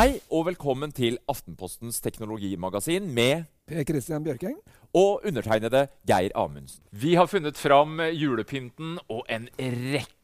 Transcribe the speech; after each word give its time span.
Hei 0.00 0.14
og 0.32 0.46
velkommen 0.46 0.94
til 0.96 1.18
Aftenpostens 1.28 1.98
teknologimagasin 2.00 3.10
med 3.12 3.42
Per 3.68 3.82
Christian 3.84 4.24
Bjørking. 4.24 4.54
og 4.96 5.20
undertegnede 5.26 5.88
Geir 6.08 6.30
Amundsen. 6.34 6.80
Vi 6.90 7.14
har 7.14 7.26
funnet 7.26 7.58
fram 7.58 8.00
julepynten 8.00 8.96
og 9.08 9.26
en 9.28 9.44
rekke 9.60 10.19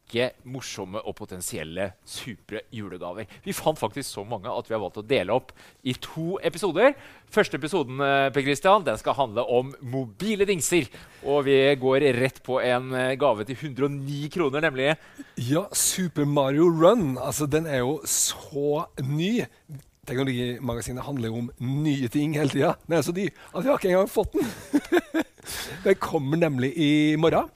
morsomme 0.46 1.00
og 1.02 1.16
potensielle 1.18 1.90
supre 2.06 2.62
julegaver. 2.72 3.26
Vi 3.44 3.54
fant 3.56 3.78
faktisk 3.78 4.08
så 4.08 4.24
mange 4.24 4.48
at 4.48 4.68
vi 4.68 4.74
har 4.74 4.82
valgt 4.82 5.00
å 5.00 5.06
dele 5.06 5.34
opp 5.34 5.52
i 5.82 5.94
to 5.98 6.38
episoder. 6.46 6.94
Første 7.32 7.58
episoden 7.58 8.00
eh, 8.00 8.28
Per 8.32 8.44
Christian, 8.46 8.84
den 8.86 8.98
skal 9.00 9.16
handle 9.18 9.42
om 9.42 9.74
mobile 9.82 10.46
dingser. 10.46 10.86
Og 11.26 11.44
vi 11.48 11.58
går 11.80 12.06
rett 12.16 12.42
på 12.46 12.60
en 12.62 12.92
eh, 12.94 13.16
gave 13.18 13.44
til 13.48 13.58
109 13.58 14.30
kroner, 14.32 14.62
nemlig 14.68 14.94
Ja, 15.42 15.66
Super 15.72 16.24
Mario 16.24 16.70
Run. 16.70 17.16
Altså, 17.18 17.46
den 17.50 17.66
er 17.66 17.82
jo 17.82 17.98
så 18.06 18.86
ny. 19.02 19.42
Teknologimagasinet 20.06 21.02
handler 21.02 21.32
jo 21.32 21.40
om 21.42 21.50
nye 21.58 22.08
ting 22.08 22.36
hele 22.38 22.52
tida. 22.52 22.76
Den 22.86 23.00
er 23.00 23.02
så 23.02 23.14
ny 23.16 23.26
at 23.26 23.64
vi 23.64 23.72
har 23.72 23.80
ikke 23.80 23.90
engang 23.90 24.12
fått 24.12 24.38
den. 24.38 24.46
den 25.86 25.98
kommer 25.98 26.38
nemlig 26.46 26.72
i 26.78 26.92
morgen. 27.18 27.50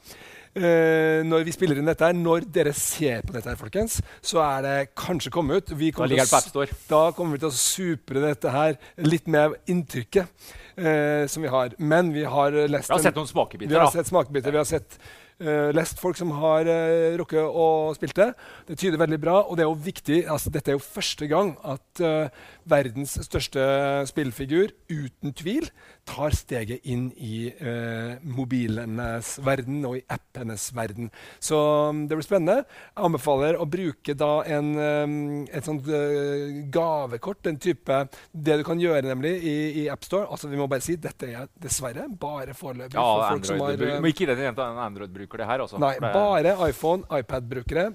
Eh, 0.60 1.22
når 1.24 1.46
vi 1.46 1.54
spiller 1.54 1.78
inn 1.80 1.88
dette 1.88 2.04
her, 2.04 2.16
når 2.16 2.44
dere 2.52 2.72
ser 2.76 3.22
på 3.24 3.32
dette, 3.32 3.48
her, 3.48 3.56
folkens, 3.60 4.00
så 4.20 4.42
er 4.44 4.66
det 4.66 4.74
kanskje 4.98 5.32
kommet 5.32 5.62
ut. 5.62 5.72
Vi 5.78 5.88
Da 5.90 5.96
kommer 5.96 6.12
ligger 6.12 6.28
på 6.28 6.36
å 6.36 6.42
AppStore. 6.42 6.76
Da 6.90 7.02
kommer 7.16 7.38
vi 7.38 7.44
til 7.44 7.48
å 7.48 7.56
supre 7.56 8.24
dette 8.26 8.52
her 8.52 8.76
litt 9.06 9.30
med 9.30 9.56
inntrykket 9.66 10.28
eh, 10.76 11.24
som 11.30 11.42
vi 11.46 11.48
har. 11.48 11.72
Men 11.78 12.12
vi 12.12 12.24
har 12.28 12.52
lest 12.68 12.90
Vi 12.90 12.94
har 12.94 13.00
en- 13.00 13.08
sett 13.08 13.16
noen 13.16 13.32
smakebiter. 13.32 13.72
Vi 13.72 13.80
har 13.80 13.88
da. 13.88 13.90
sett 13.90 14.12
smakebiter. 14.12 14.50
Vi 14.52 14.62
har 14.62 14.68
sett 14.68 15.00
Uh, 15.40 15.70
lest 15.72 15.96
folk 15.96 16.18
som 16.20 16.34
har 16.36 16.68
uh, 16.68 17.16
rukket 17.16 17.40
å 17.40 17.94
spilt 17.96 18.12
det. 18.18 18.26
Det 18.68 18.74
tyder 18.76 19.00
veldig 19.00 19.18
bra, 19.22 19.38
og 19.40 19.56
det 19.56 19.64
er 19.64 19.70
jo 19.70 19.78
viktig. 19.86 20.18
Altså, 20.28 20.50
dette 20.52 20.68
er 20.68 20.76
jo 20.76 20.82
første 20.84 21.24
gang 21.30 21.54
at 21.64 22.02
uh, 22.04 22.28
verdens 22.68 23.14
største 23.24 23.64
spillfigur 24.10 24.68
uten 24.92 25.32
tvil 25.32 25.70
tar 26.10 26.34
steget 26.34 26.86
inn 26.90 27.08
i 27.16 27.48
eh, 27.50 28.18
mobilenes 28.26 29.36
verden 29.44 29.84
og 29.86 29.98
i 29.98 30.02
appenes 30.10 30.68
verden. 30.74 31.10
Så 31.42 31.58
um, 31.90 32.02
det 32.08 32.18
blir 32.18 32.26
spennende. 32.26 32.64
Jeg 32.90 33.06
anbefaler 33.06 33.58
å 33.60 33.66
bruke 33.70 34.16
da 34.18 34.30
en, 34.56 34.72
um, 34.76 35.16
et 35.46 35.66
sånt 35.66 35.86
eh, 35.86 36.60
gavekort, 36.72 37.46
en 37.50 37.60
type 37.60 38.00
Det 38.32 38.56
du 38.60 38.64
kan 38.66 38.80
gjøre 38.80 39.04
nemlig 39.06 39.36
i, 39.38 39.56
i 39.84 39.86
AppStore. 39.92 40.26
Altså, 40.30 40.50
vi 40.50 40.58
må 40.60 40.68
bare 40.70 40.84
si 40.84 40.96
dette 41.00 41.30
er 41.30 41.50
dessverre 41.60 42.08
bare 42.20 42.56
foreløpig 42.56 42.98
Ja, 42.98 43.06
for 43.06 43.36
folk 43.36 43.50
som 43.50 43.62
har 43.62 43.76
bruker, 43.76 43.94
Men 43.94 44.04
må 44.04 44.14
ikke 44.14 44.30
til 44.30 44.44
en 44.48 44.82
Android-bruker, 44.86 45.42
det 45.42 45.50
her. 45.50 45.66
Altså. 45.66 45.80
Nei, 45.82 45.94
bare 46.02 46.56
iPhone, 46.68 47.06
iPad-brukere 47.20 47.90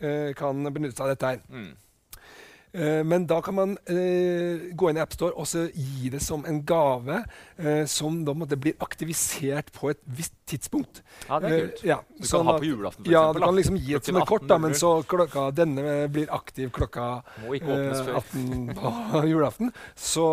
eh, 0.00 0.32
kan 0.38 0.64
benytte 0.72 0.96
seg 0.96 1.06
av 1.06 1.14
dette 1.14 1.34
her. 1.34 1.44
Mm. 1.52 1.70
Eh, 2.72 3.02
men 3.04 3.24
da 3.26 3.38
kan 3.42 3.54
man 3.56 3.70
eh, 3.88 4.68
gå 4.76 4.90
inn 4.90 4.98
i 4.98 5.02
AppStore 5.02 5.32
og 5.40 5.46
så 5.48 5.64
gi 5.72 6.10
det 6.12 6.20
som 6.24 6.44
en 6.48 6.60
gave 6.68 7.22
eh, 7.56 7.84
som 7.88 8.20
da 8.26 8.34
måtte 8.36 8.58
bli 8.60 8.74
aktivisert 8.84 9.72
på 9.72 9.90
et 9.94 10.00
visst 10.04 10.34
tidspunkt. 10.48 11.02
Ja, 11.28 11.40
det 11.40 11.48
er 11.48 11.58
kult. 11.62 11.82
Eh, 11.82 11.88
ja, 11.88 11.98
Du 12.12 12.22
kan 12.22 12.30
sånn 12.32 12.50
ha 12.50 12.56
på 12.58 12.68
julaften, 12.68 13.04
for 13.04 13.12
Ja, 13.12 13.24
du 13.32 13.40
kan 13.40 13.56
liksom 13.56 13.80
gi 13.80 13.96
et 13.96 14.04
som 14.10 14.20
et 14.20 14.28
kort, 14.28 14.46
da, 14.50 14.58
men 14.60 14.76
så 14.78 14.92
klokka, 15.08 15.48
denne 15.56 16.08
blir 16.12 16.28
aktiv 16.34 16.70
klokka 16.76 17.08
Må 17.46 17.56
ikke 17.56 17.72
åpnes 17.72 18.04
før. 18.04 18.20
18 18.22 18.74
på 18.78 19.24
julaften. 19.32 19.72
Så, 19.96 20.28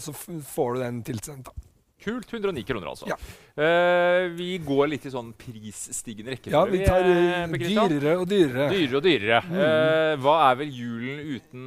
så 0.00 0.16
får 0.16 0.74
du 0.74 0.84
den 0.86 1.02
tilsendt. 1.04 1.50
da. 1.52 1.67
Kult. 2.04 2.28
109 2.30 2.62
kroner, 2.62 2.92
altså. 2.92 3.08
Ja. 3.10 3.16
Uh, 3.58 4.28
vi 4.38 4.52
går 4.62 4.86
litt 4.92 5.08
i 5.08 5.10
sånn 5.10 5.32
prisstigende 5.38 6.36
rekkefølge. 6.36 6.54
Ja, 6.54 6.62
vi 6.70 6.84
tar 6.86 7.08
Christian. 7.56 7.90
dyrere 7.90 8.14
og 8.20 8.28
dyrere. 8.30 8.68
Dyrere 8.70 9.00
og 9.00 9.04
dyrere. 9.06 9.40
Mm. 9.48 9.58
Uh, 9.58 10.12
hva 10.22 10.36
er 10.46 10.60
vel 10.60 10.70
julen 10.78 11.22
uten 11.34 11.64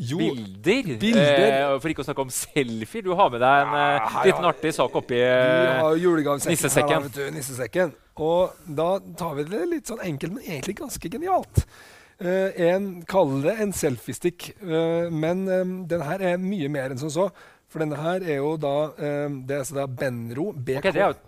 Jo, 0.00 0.18
bilder? 0.20 0.90
bilder. 1.00 1.78
For 1.80 1.92
ikke 1.92 2.04
å 2.04 2.08
snakke 2.10 2.26
om 2.26 2.34
selfier. 2.34 3.04
Du 3.04 3.14
har 3.16 3.32
med 3.32 3.40
deg 3.44 3.62
en 3.64 3.78
eh, 3.78 3.94
Ja, 4.00 4.24
liten 4.28 4.46
ja. 4.46 4.52
artig 4.52 4.74
sak 4.76 5.00
oppi 5.00 5.22
nissesekken. 6.48 7.08
Her, 7.08 7.14
du, 7.16 7.22
nissesekken. 7.36 7.96
Og 8.20 8.60
da 8.68 8.90
tar 9.16 9.34
vi 9.38 9.48
det 9.48 9.64
litt 9.68 9.88
sånn 9.88 10.04
enkelt, 10.04 10.36
men 10.36 10.44
egentlig 10.44 10.76
ganske 10.80 11.12
genialt. 11.12 11.64
Eh, 12.20 12.52
en 12.68 12.88
kaller 13.08 13.46
det 13.48 13.54
en 13.64 13.70
selfiestick, 13.72 14.50
uh, 14.60 15.08
men 15.08 15.46
eh, 15.48 15.70
den 15.88 16.02
her 16.04 16.20
er 16.32 16.42
mye 16.42 16.68
mer 16.68 16.92
enn 16.92 17.00
som 17.00 17.12
så. 17.12 17.30
For 17.70 17.82
denne 17.82 17.98
her 18.00 18.24
er 18.26 18.40
jo 18.40 18.56
da 18.60 18.74
eh, 18.98 19.38
Det 19.46 19.56
er 19.56 19.64
altså 19.64 19.78
da 19.78 19.86
Benro 19.86 20.50
BK. 20.52 20.82
Ok, 20.82 20.90
det 20.90 21.00
er 21.00 21.12
jo 21.12 21.18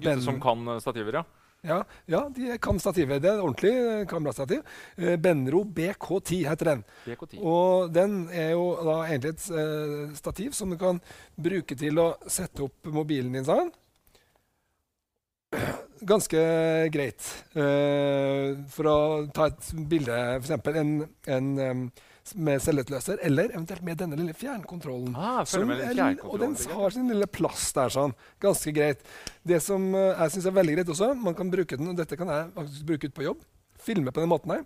gutter 0.00 0.22
som 0.24 0.40
kan 0.42 0.68
eh, 0.74 0.82
stativer, 0.82 1.20
ja. 1.20 1.24
Ja, 1.64 1.78
ja, 2.04 2.28
de 2.36 2.58
kan 2.60 2.80
stativet. 2.80 3.22
Det 3.24 3.30
er 3.30 3.40
ordentlig 3.40 3.72
eh, 3.72 4.02
kamerastativ. 4.08 4.60
Eh, 5.00 5.14
Benro 5.16 5.62
BK10 5.64 6.42
heter 6.50 6.70
den. 6.74 6.82
BK10. 7.06 7.38
Og 7.40 7.94
den 7.94 8.18
er 8.28 8.50
jo 8.52 8.66
da 8.84 8.98
egentlig 9.06 9.32
et 9.32 9.46
eh, 9.62 10.12
stativ 10.18 10.52
som 10.52 10.74
du 10.74 10.76
kan 10.80 11.00
bruke 11.40 11.78
til 11.80 12.02
å 12.02 12.10
sette 12.28 12.66
opp 12.66 12.92
mobilen 12.92 13.32
din 13.32 13.48
sånn. 13.48 13.72
Ganske 16.04 16.40
greit. 16.92 17.22
uh, 17.56 18.58
for 18.68 18.90
å 18.90 18.96
ta 19.32 19.46
et 19.48 19.68
bilde, 19.88 20.16
f.eks. 20.42 20.50
en, 20.82 20.90
en 21.30 21.46
em, 21.64 21.84
med 22.34 22.62
cellutløser, 22.64 23.18
eller 23.22 23.50
eventuelt 23.52 23.82
med 23.84 23.98
denne 24.00 24.16
lille 24.16 24.32
fjernkontrollen. 24.32 25.14
Ah, 25.16 25.44
Som 25.44 25.66
med 25.68 25.78
den 25.82 25.98
er- 25.98 26.24
og 26.24 26.38
den 26.40 26.54
har 26.56 26.90
sin 26.90 27.08
lille 27.08 27.26
plass 27.26 27.72
der. 27.76 27.88
sånn. 27.92 28.14
Ganske 28.40 28.72
greit. 28.72 29.00
Det 29.44 29.60
som 29.62 29.94
eh, 29.94 30.14
jeg 30.16 30.30
syns 30.32 30.46
er 30.46 30.56
veldig 30.56 30.74
greit 30.78 30.88
også, 30.88 31.14
man 31.20 31.34
kan 31.34 31.50
bruke 31.50 31.76
den, 31.76 31.88
og 31.88 31.96
dette 31.96 32.16
kan 32.16 32.26
jeg 32.28 32.50
faktisk 32.54 32.86
bruke 32.86 33.04
ut 33.10 33.14
på 33.14 33.22
jobb, 33.26 33.44
filme 33.78 34.10
på 34.10 34.20
den 34.20 34.28
måten 34.32 34.50
her. 34.56 34.62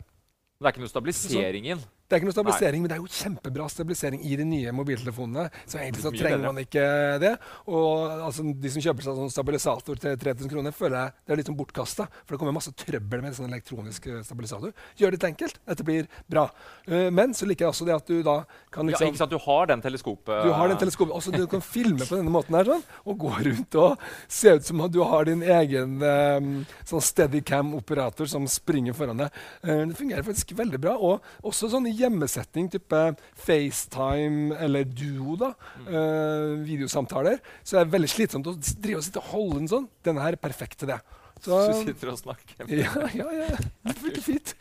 Det 0.60 0.66
er 0.66 0.72
ikke 0.72 0.80
noe 0.86 0.92
stabilisering 0.94 1.66
inn. 1.74 1.82
Det 2.08 2.16
er 2.16 2.22
ikke 2.22 2.30
noe 2.30 2.36
stabilisering, 2.38 2.80
men 2.80 2.88
det 2.88 2.96
er 2.96 3.02
jo 3.02 3.10
kjempebra 3.12 3.66
stabilisering 3.68 4.22
i 4.24 4.36
de 4.40 4.44
nye 4.48 4.70
mobiltelefonene. 4.72 5.42
Så 5.68 5.76
egentlig 5.76 6.04
så 6.06 6.12
trenger 6.14 6.40
man 6.40 6.60
ikke 6.62 6.84
det. 7.20 7.34
Og 7.68 8.14
altså, 8.24 8.46
de 8.48 8.70
som 8.72 8.84
kjøper 8.86 9.04
seg 9.04 9.18
sånn 9.18 9.32
stabilisator 9.34 10.00
til 10.00 10.14
3000 10.22 10.52
kroner, 10.54 10.72
føler 10.72 10.96
jeg 11.02 11.12
det 11.18 11.34
er 11.34 11.40
litt 11.42 11.50
sånn 11.50 11.58
bortkasta. 11.58 12.06
For 12.22 12.32
det 12.32 12.40
kommer 12.40 12.56
masse 12.56 12.72
trøbbel 12.80 13.24
med 13.26 13.36
sånn 13.36 13.50
elektronisk 13.50 14.08
eh, 14.08 14.22
stabilisator. 14.24 14.72
Gjør 14.96 15.12
det 15.12 15.18
litt 15.18 15.26
enkelt. 15.28 15.60
Dette 15.68 15.84
blir 15.84 16.08
bra. 16.32 16.46
Eh, 16.88 17.10
men 17.12 17.36
så 17.36 17.50
liker 17.50 17.66
jeg 17.66 17.74
også 17.74 17.88
det 17.90 17.96
at 17.98 18.08
du 18.08 18.22
da 18.24 18.38
kan 18.72 18.88
Ja, 18.88 18.94
liksom 18.94 19.12
ikke 19.12 19.22
sant? 19.26 19.36
Du 19.36 19.44
har 19.44 19.68
den 19.68 19.84
teleskopet 19.84 20.48
du 20.48 20.52
har 20.54 20.70
den 20.70 20.80
teleskopet, 20.80 21.12
også 21.12 21.32
Du 21.34 21.44
kan 21.50 21.60
filme 21.64 22.06
på 22.08 22.16
denne 22.16 22.32
måten 22.32 22.56
her 22.56 22.68
sånn, 22.70 22.82
og 23.04 23.20
gå 23.20 23.34
rundt 23.50 23.76
og 23.80 24.08
se 24.32 24.54
ut 24.56 24.64
som 24.64 24.80
at 24.86 24.94
du 24.94 25.02
har 25.04 25.28
din 25.28 25.44
egen 25.44 26.00
eh, 26.00 26.48
sånn 26.88 27.04
steadycam-operator 27.04 28.32
som 28.32 28.48
springer 28.48 28.96
foran 28.96 29.20
deg. 29.26 29.38
Det 29.60 29.96
fungerer 29.98 30.24
faktisk 30.24 30.56
veldig 30.56 30.80
bra. 30.80 30.96
Og 30.96 31.44
også 31.44 31.68
sånn 31.72 31.90
i 31.90 31.97
hjemmesetting, 31.98 32.70
type 32.72 33.02
FaceTime 33.44 34.56
eller 34.64 34.84
Duo, 34.88 35.36
da, 35.40 35.52
eh, 35.84 36.56
videosamtaler, 36.64 37.38
så 37.66 37.78
er 37.80 37.86
det 37.86 37.94
veldig 37.96 38.10
slitsomt 38.12 38.50
å 38.50 38.56
drive 38.58 39.00
og 39.02 39.06
sitte 39.06 39.22
og 39.22 39.30
holde 39.34 39.62
den 39.62 39.70
sånn. 39.72 39.88
Denne 40.06 40.24
her 40.24 40.36
er 40.38 40.42
perfekt 40.42 40.78
til 40.82 40.92
det. 40.94 41.00
Så, 41.38 41.54
Du 41.70 41.84
sitter 41.86 42.10
og 42.10 42.16
snakker. 42.18 42.66
ja, 42.66 42.90
ja, 43.14 43.26
ja. 43.30 43.58
Det 43.86 43.94
funker 44.00 44.24
fint. 44.24 44.54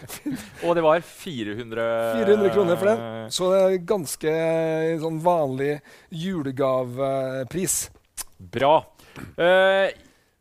Og 0.66 0.72
det 0.74 0.82
var 0.82 0.98
400 1.06 1.84
400 2.18 2.50
kroner 2.50 2.80
for 2.80 2.90
den. 2.90 3.30
Så 3.30 3.50
det 3.52 3.60
er 3.62 3.76
ganske 3.86 4.32
sånn 5.04 5.20
vanlig 5.22 5.76
julegavepris. 6.10 7.76
Bra. 8.38 8.74
Eh, 9.38 9.94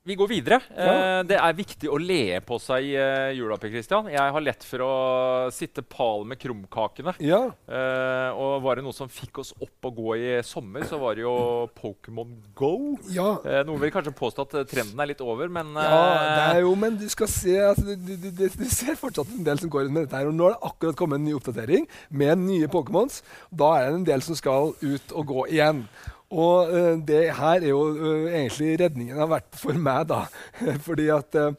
vi 0.06 0.16
går 0.16 0.30
videre. 0.30 0.60
Ja. 0.70 0.92
Eh, 0.94 1.22
det 1.26 1.38
er 1.42 1.58
viktig 1.58 1.90
å 1.90 1.98
le 1.98 2.38
på 2.46 2.60
seg 2.62 2.92
i 2.92 2.94
uh, 2.94 3.32
jula. 3.34 3.58
Per 3.62 3.72
Christian. 3.74 4.10
Jeg 4.14 4.34
har 4.36 4.44
lett 4.44 4.66
for 4.68 4.84
å 4.86 4.94
sitte 5.54 5.82
pal 5.82 6.26
med 6.30 6.38
krumkakene. 6.42 7.16
Ja. 7.26 7.42
Eh, 7.66 8.38
og 8.38 8.62
var 8.66 8.78
det 8.78 8.86
noe 8.86 8.96
som 8.96 9.10
fikk 9.10 9.42
oss 9.42 9.54
opp 9.58 9.90
og 9.90 9.98
gå 9.98 10.16
i 10.20 10.30
sommer, 10.46 10.86
så 10.86 11.00
var 11.02 11.18
det 11.18 11.26
jo 11.26 11.36
Pokémon 11.80 12.36
Go. 12.58 12.74
ja. 13.10 13.36
Eh, 13.46 13.64
noen 13.66 13.82
vil 13.82 13.94
kanskje 13.94 14.14
påstå 14.16 14.46
at 14.46 14.56
eh, 14.62 14.68
trenden 14.70 15.02
er 15.02 15.10
litt 15.10 15.24
over, 15.26 15.50
men 15.52 15.74
eh, 15.74 15.90
Ja, 15.90 16.02
det 16.22 16.48
er 16.56 16.64
jo, 16.68 16.74
men 16.80 16.98
du 17.02 17.06
skal 17.12 17.30
se 17.32 17.58
altså, 17.72 17.96
du, 17.98 18.16
du, 18.16 18.30
du, 18.30 18.46
du 18.46 18.66
ser 18.70 18.98
fortsatt 19.00 19.32
en 19.34 19.46
del 19.48 19.62
som 19.62 19.72
går 19.74 19.90
ut 19.90 19.96
med 19.96 20.06
dette 20.06 20.22
her. 20.22 20.30
Og 20.30 20.38
nå 20.38 20.48
har 20.48 20.56
det 20.58 20.70
akkurat 20.70 21.00
kommet 21.00 21.22
en 21.22 21.30
ny 21.30 21.34
oppdatering 21.38 21.90
med 22.14 22.46
nye 22.46 22.70
Pokémons. 22.72 23.24
Da 23.50 23.74
er 23.80 23.90
det 23.90 24.02
en 24.04 24.10
del 24.14 24.26
som 24.26 24.38
skal 24.38 24.76
ut 24.82 25.16
og 25.18 25.34
gå 25.34 25.48
igjen. 25.56 25.88
Og 26.34 26.72
uh, 26.72 26.94
det 27.06 27.28
her 27.38 27.60
er 27.62 27.70
jo 27.70 27.82
uh, 27.94 28.30
egentlig 28.32 28.76
redningen 28.82 29.20
har 29.22 29.30
vært 29.30 29.58
for 29.60 29.78
meg, 29.78 30.08
da. 30.10 30.24
Fordi 30.88 31.10
at 31.14 31.38
uh, 31.38 31.52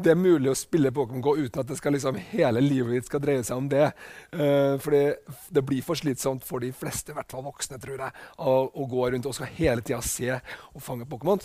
det 0.00 0.12
er 0.14 0.20
mulig 0.20 0.48
å 0.52 0.56
spille 0.56 0.92
Pokémon 0.96 1.22
Go 1.24 1.34
uten 1.36 1.60
at 1.60 1.68
det 1.68 1.76
skal 1.76 1.92
liksom, 1.92 2.16
hele 2.30 2.62
livet 2.64 2.98
ditt 2.98 3.08
skal 3.08 3.22
dreie 3.24 3.44
seg 3.44 3.60
om 3.60 3.66
det. 3.68 3.90
Uh, 4.32 4.76
fordi 4.80 5.02
det 5.52 5.64
blir 5.68 5.84
for 5.84 6.00
slitsomt 6.00 6.46
for 6.48 6.64
de 6.64 6.70
fleste, 6.72 7.12
i 7.12 7.18
hvert 7.18 7.32
fall 7.32 7.44
voksne, 7.44 7.80
tror 7.82 8.00
jeg, 8.06 8.28
å, 8.40 8.54
å 8.72 8.86
gå 8.88 9.10
rundt 9.12 9.28
og 9.28 9.36
skal 9.36 9.52
hele 9.58 9.84
tida 9.84 10.00
se 10.04 10.30
og 10.38 10.84
fange 10.84 11.08
Pokémon. 11.08 11.42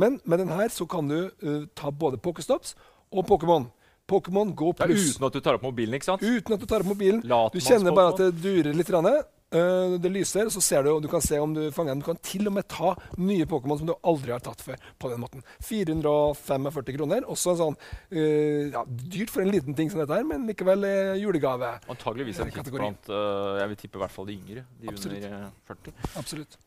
Men 0.00 0.16
med 0.24 0.40
den 0.40 0.54
her 0.56 0.72
så 0.72 0.88
kan 0.88 1.10
du 1.10 1.66
ta 1.76 1.92
både 1.92 2.20
Pokéstops 2.24 2.76
og 3.12 3.28
Pokémon. 3.28 3.68
Pokémon 4.08 4.54
Go 4.56 4.72
ja, 4.72 4.86
pluss. 4.86 5.10
uten 5.12 5.26
at 5.28 5.34
du 5.36 5.40
tar 5.44 5.58
opp 5.58 5.66
mobilen, 5.68 5.98
ikke 5.98 6.08
sant? 6.08 6.22
Uten 6.24 6.56
at 6.56 6.62
du 6.62 6.68
tar 6.68 6.80
opp 6.80 6.88
mobilen. 6.94 7.20
Latmanns 7.28 7.60
Du 7.60 7.72
kjenner 7.74 7.92
bare 7.92 8.14
at 8.14 8.22
det 8.22 8.30
durer 8.40 8.72
litt. 8.72 8.88
grann. 8.88 9.08
Eh, 9.48 9.94
det 10.00 10.10
lyser, 10.12 10.50
så 10.52 10.60
ser 10.60 10.84
du, 10.84 10.90
og 10.92 11.02
du 11.02 11.08
kan 11.08 11.22
se 11.24 11.38
om 11.40 11.54
du 11.56 11.62
fanger 11.72 11.94
den. 11.94 12.02
Du 12.02 12.08
kan 12.10 12.20
til 12.20 12.50
og 12.50 12.54
med 12.58 12.68
ta 12.68 12.92
nye 13.16 13.46
Pokémon 13.48 13.80
som 13.80 13.88
du 13.88 13.94
aldri 13.96 14.34
har 14.34 14.44
tatt 14.44 14.60
før. 14.64 14.76
på 14.98 15.08
den 15.08 15.22
måten. 15.22 15.44
445 15.64 16.92
kroner. 16.98 17.24
Også 17.32 17.54
en 17.54 17.60
sånn 17.62 17.78
uh, 17.78 18.68
ja, 18.74 18.84
dyrt 18.86 19.32
for 19.32 19.44
en 19.44 19.52
liten 19.52 19.76
ting 19.78 19.90
som 19.92 20.02
dette 20.02 20.16
her, 20.16 20.26
men 20.28 20.46
likevel 20.48 20.84
uh, 20.84 21.16
julegave. 21.20 21.74
Antageligvis 21.88 22.42
en 22.44 22.52
hit 22.52 22.72
blant 22.74 23.08
eh, 23.08 23.58
Jeg 23.62 23.70
vil 23.72 23.80
tippe 23.80 23.98
i 23.98 24.02
hvert 24.02 24.14
fall 24.14 24.28
de 24.28 24.36
yngre. 24.36 24.64
De 24.82 24.90
Absolutt. 24.92 25.24
under 25.24 25.38
eh, 25.38 25.60
40. 25.70 25.94
Absolutt. 26.20 26.58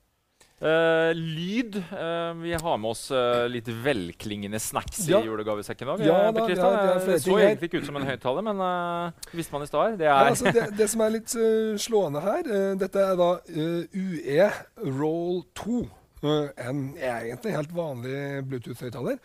Eh, 0.61 1.11
lyd. 1.17 1.75
Uh, 1.89 2.33
vi 2.37 2.53
har 2.53 2.77
med 2.77 2.91
oss 2.91 3.07
uh, 3.09 3.47
litt 3.49 3.65
velklingende 3.65 4.59
snacks 4.61 5.07
Ja. 5.09 5.17
i 5.17 5.25
julegavesekken 5.25 5.89
òg. 5.89 6.03
Ja 6.05 6.29
da, 6.29 6.43
flere 6.45 7.07
det 7.07 7.15
så 7.23 7.37
egentlig 7.39 7.71
ikke 7.71 7.81
ut 7.81 7.87
som 7.87 7.97
en 7.97 8.05
høyttaler, 8.05 8.45
men 8.45 8.61
uh, 8.61 9.31
visste 9.33 9.55
man 9.55 9.65
i 9.65 9.69
stad. 9.69 9.97
Det 9.97 10.05
Ja, 10.05 10.19
altså 10.29 10.53
det, 10.53 10.67
det 10.77 10.87
som 10.91 11.01
er 11.01 11.15
litt 11.15 11.33
slående 11.81 12.21
her, 12.21 12.51
dette 12.77 13.07
er 13.07 13.17
da 13.17 13.31
UE 13.49 14.51
Roll 14.99 15.41
2. 15.57 15.81
Eh, 16.21 16.67
en 16.67 16.83
egentlig 16.93 17.55
helt 17.57 17.73
vanlig 17.73 18.21
Bluetooth-høyttaler. 18.51 19.17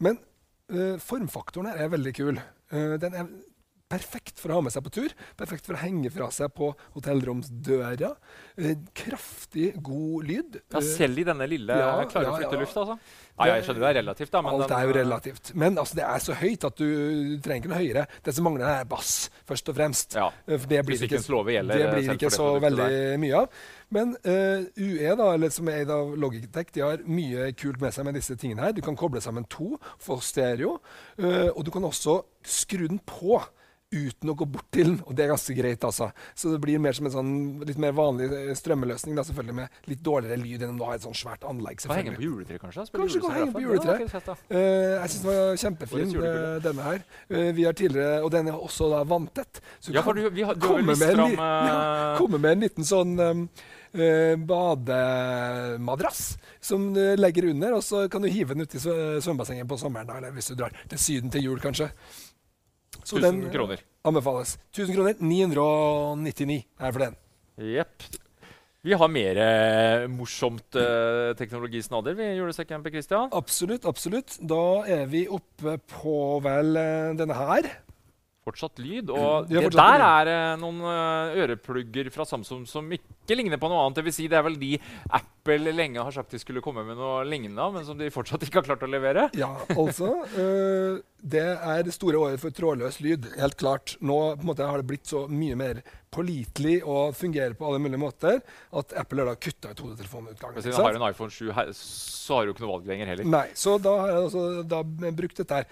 Men 0.00 0.16
formfaktoren 1.00 1.68
her 1.70 1.84
er 1.84 1.92
veldig 1.92 2.12
kul. 2.16 2.40
Den 2.70 3.14
er 3.16 3.28
perfekt 3.90 4.40
for 4.40 4.52
å 4.52 4.58
ha 4.58 4.64
med 4.66 4.74
seg 4.74 4.84
på 4.86 4.92
tur. 4.94 5.14
Perfekt 5.38 5.68
for 5.68 5.76
å 5.76 5.82
henge 5.82 6.10
fra 6.14 6.30
seg 6.34 6.52
på 6.56 6.70
hotellromsdøra. 6.96 8.12
Eh, 8.56 8.76
kraftig, 8.96 9.72
god 9.84 10.28
lyd. 10.28 10.60
ja, 10.60 10.78
Eh, 10.78 10.90
Selv 10.98 11.18
i 11.18 11.26
denne 11.28 11.48
lille 11.50 11.76
ja, 11.78 11.92
klare 12.10 12.30
ja, 12.30 12.36
flytte 12.36 12.56
ja. 12.56 12.62
luft, 12.64 12.76
altså. 12.76 12.98
Nei, 13.38 13.48
jeg 13.52 13.64
skjønner 13.68 13.84
det 13.84 13.88
er 13.88 13.98
relativt, 14.00 14.32
da. 14.34 14.42
Men 14.42 14.56
Alt 14.56 14.74
er 14.74 14.86
jo 14.88 14.94
eh, 14.94 14.98
relativt. 14.98 15.52
Men 15.54 15.78
altså, 15.78 15.98
det 16.00 16.06
er 16.08 16.24
så 16.24 16.38
høyt 16.38 16.68
at 16.68 16.80
du, 16.80 16.88
du 16.88 17.36
trenger 17.44 17.62
ikke 17.62 17.72
noe 17.74 17.82
høyere. 17.82 18.06
Det 18.24 18.34
som 18.34 18.48
mangler, 18.48 18.66
er 18.80 18.88
bass, 18.90 19.12
først 19.48 19.70
og 19.70 19.78
fremst. 19.78 20.18
Ja. 20.18 20.30
Eh, 20.46 20.68
det 20.68 20.82
blir 20.88 21.04
ikke, 21.08 21.22
gjelder, 21.22 21.84
det 21.84 21.92
blir 21.94 22.14
ikke 22.16 22.32
så 22.34 22.50
veldig 22.58 22.78
veldig 22.78 23.18
mye 23.22 23.42
av. 23.42 23.60
Men 23.94 24.14
uh, 24.26 24.64
UE, 24.76 25.12
da, 25.16 25.28
eller 25.34 25.52
som 25.52 25.68
er 25.70 25.82
eid 25.82 25.92
av 25.92 26.14
Logitech, 26.20 26.72
de 26.74 26.84
har 26.84 27.04
mye 27.08 27.50
kult 27.58 27.80
med 27.82 27.94
seg 27.94 28.08
med 28.08 28.18
disse 28.18 28.36
tingene 28.40 28.66
her. 28.66 28.74
Du 28.76 28.82
kan 28.84 28.98
koble 28.98 29.22
sammen 29.24 29.46
to, 29.50 29.76
få 30.02 30.18
stereo, 30.24 30.76
uh, 31.20 31.48
og 31.54 31.62
du 31.66 31.72
kan 31.74 31.86
også 31.88 32.20
skru 32.44 32.86
den 32.86 33.00
på. 33.08 33.40
Uten 33.88 34.28
å 34.28 34.34
gå 34.36 34.44
bort 34.44 34.66
til 34.74 34.84
den, 34.90 34.98
og 35.08 35.14
det 35.16 35.22
er 35.24 35.30
ganske 35.30 35.54
greit. 35.56 35.80
altså. 35.86 36.10
Så 36.36 36.50
det 36.52 36.58
blir 36.60 36.76
mer 36.82 36.92
som 36.92 37.06
en 37.08 37.12
sånn 37.14 37.30
litt 37.64 37.78
mer 37.80 37.94
vanlig 37.96 38.26
eh, 38.36 38.50
strømmeløsning, 38.58 39.14
da, 39.16 39.22
selvfølgelig 39.24 39.56
med 39.56 39.68
litt 39.88 40.02
dårligere 40.04 40.36
lyd 40.42 40.60
enn 40.66 40.74
om 40.74 40.80
du 40.82 40.84
har 40.84 40.98
et 40.98 41.06
sånn 41.06 41.16
svært 41.16 41.40
anlegg. 41.48 41.80
Kan 41.80 41.96
henge 41.96 42.12
på 42.18 42.26
juletreet, 42.26 42.60
kanskje? 42.60 42.84
Spille 42.90 43.06
Kanskje 43.06 43.22
kan 43.24 43.32
henge 43.38 43.54
på. 43.56 43.62
Ja, 43.64 43.70
fett, 44.12 44.28
da. 44.28 44.34
Eh, 44.52 44.92
jeg 44.98 45.08
syns 45.14 45.24
den 45.24 45.30
var 45.30 45.56
kjempefin, 45.64 46.12
eh, 46.20 46.60
denne 46.68 46.82
her. 46.90 47.00
Uh, 47.32 47.48
vi 47.56 47.64
har 47.64 47.72
tidligere, 47.80 48.20
Og 48.26 48.30
den 48.36 48.44
er 48.52 48.56
også 48.60 48.84
da 48.92 49.00
vanntett. 49.08 49.62
Så 49.80 49.88
Ja, 49.96 50.02
for 50.04 50.12
du, 50.12 50.20
vi 50.36 50.44
har, 50.44 50.52
du 50.54 50.60
har 50.68 50.76
komme 50.82 50.92
med, 50.98 51.08
en 51.08 51.32
ja, 51.40 52.12
komme 52.20 52.36
med 52.44 52.52
en 52.58 52.62
liten 52.68 52.84
sånn 52.84 53.16
um, 53.24 53.48
eh, 53.96 54.36
bademadrass 54.36 56.36
som 56.60 56.92
du 56.92 57.16
legger 57.16 57.48
under, 57.50 57.72
og 57.78 57.82
så 57.84 58.04
kan 58.12 58.22
du 58.22 58.28
hive 58.28 58.52
den 58.54 58.66
uti 58.68 58.78
svø- 58.82 59.20
svømmebassenget 59.24 59.68
på 59.68 59.78
sommeren, 59.80 60.08
da, 60.08 60.18
eller 60.20 60.34
hvis 60.36 60.50
du 60.52 60.56
drar 60.58 60.74
til 60.90 60.98
Syden 61.00 61.30
til 61.32 61.44
jul, 61.48 61.60
kanskje. 61.62 61.88
Så 63.02 63.18
1000 63.18 63.22
den 63.24 63.50
kroner. 63.52 63.82
anbefales. 64.04 64.58
1000 64.72 64.94
kroner. 64.96 65.14
999 65.20 66.64
er 66.78 66.92
for 66.92 67.04
den. 67.06 67.16
Jepp. 67.58 68.08
Vi 68.86 68.94
har 68.94 69.10
mer 69.10 69.38
eh, 69.42 70.04
morsomt 70.08 70.76
eh, 70.78 71.32
teknologisnadder 71.36 72.14
ved 72.14 72.36
julesekken 72.38 72.84
Christian. 72.86 73.28
Absolutt, 73.34 73.84
absolutt. 73.84 74.38
Da 74.38 74.84
er 74.86 75.08
vi 75.10 75.26
oppe 75.28 75.74
på 75.90 76.38
vel 76.44 76.78
eh, 76.78 77.10
denne 77.18 77.34
her. 77.34 77.68
Fortsatt 78.48 78.80
lyd. 78.80 79.12
Og 79.12 79.48
det 79.50 79.66
der 79.74 80.04
er 80.04 80.30
eh, 80.32 80.54
noen 80.60 80.80
eh, 80.88 81.38
øreplugger 81.44 82.08
fra 82.14 82.24
Samsung 82.28 82.64
som 82.68 82.88
ikke 82.94 83.36
ligner 83.36 83.60
på 83.60 83.68
noe 83.70 83.84
annet. 83.84 84.00
Det 84.00 84.06
vil 84.08 84.16
si, 84.16 84.28
det 84.30 84.38
er 84.38 84.46
vel 84.46 84.56
de 84.60 84.74
Apple 85.18 85.74
lenge 85.76 86.00
har 86.00 86.14
sagt 86.14 86.32
de 86.32 86.40
skulle 86.40 86.62
komme 86.64 86.84
med 86.86 86.96
noe 86.98 87.20
lignende, 87.28 87.68
men 87.74 87.84
som 87.86 87.98
de 88.00 88.10
fortsatt 88.14 88.46
ikke 88.46 88.62
har 88.62 88.70
klart 88.70 88.86
å 88.86 88.90
levere. 88.90 89.28
Ja, 89.38 89.52
altså. 89.76 90.14
øh, 90.40 90.98
det 91.34 91.44
er 91.44 91.84
det 91.84 91.94
store 91.96 92.20
året 92.24 92.42
for 92.42 92.54
trådløs 92.54 93.00
lyd. 93.04 93.28
Helt 93.38 93.58
klart. 93.60 93.96
Nå 94.00 94.18
måte, 94.46 94.66
har 94.68 94.80
det 94.80 94.88
blitt 94.88 95.08
så 95.10 95.26
mye 95.28 95.58
mer 95.58 95.82
pålitelig 96.14 96.78
og 96.88 97.12
fungerer 97.16 97.52
på 97.58 97.66
alle 97.68 97.82
mulige 97.84 98.00
måter 98.00 98.40
at 98.80 98.94
Apple 98.96 99.22
har 99.22 99.32
da 99.32 99.36
kutta 99.36 99.74
ut 99.74 99.82
hodetelefonutgangen. 99.84 100.62
Siden 100.62 100.78
du 100.78 100.82
har 100.86 100.96
en 100.96 101.06
iPhone 101.10 101.34
7, 101.34 101.52
her, 101.52 101.74
så 101.76 102.38
har 102.38 102.48
du 102.48 102.54
ikke 102.54 102.64
noe 102.64 102.78
valg 102.78 102.88
lenger 102.88 103.12
heller. 103.12 103.28
Nei, 103.28 103.46
så 103.58 103.76
da 103.82 103.94
har 104.00 104.12
jeg 104.14 104.24
altså 104.28 104.46
da 104.68 104.82
brukt 105.20 105.42
dette 105.42 105.60
her. 105.60 105.70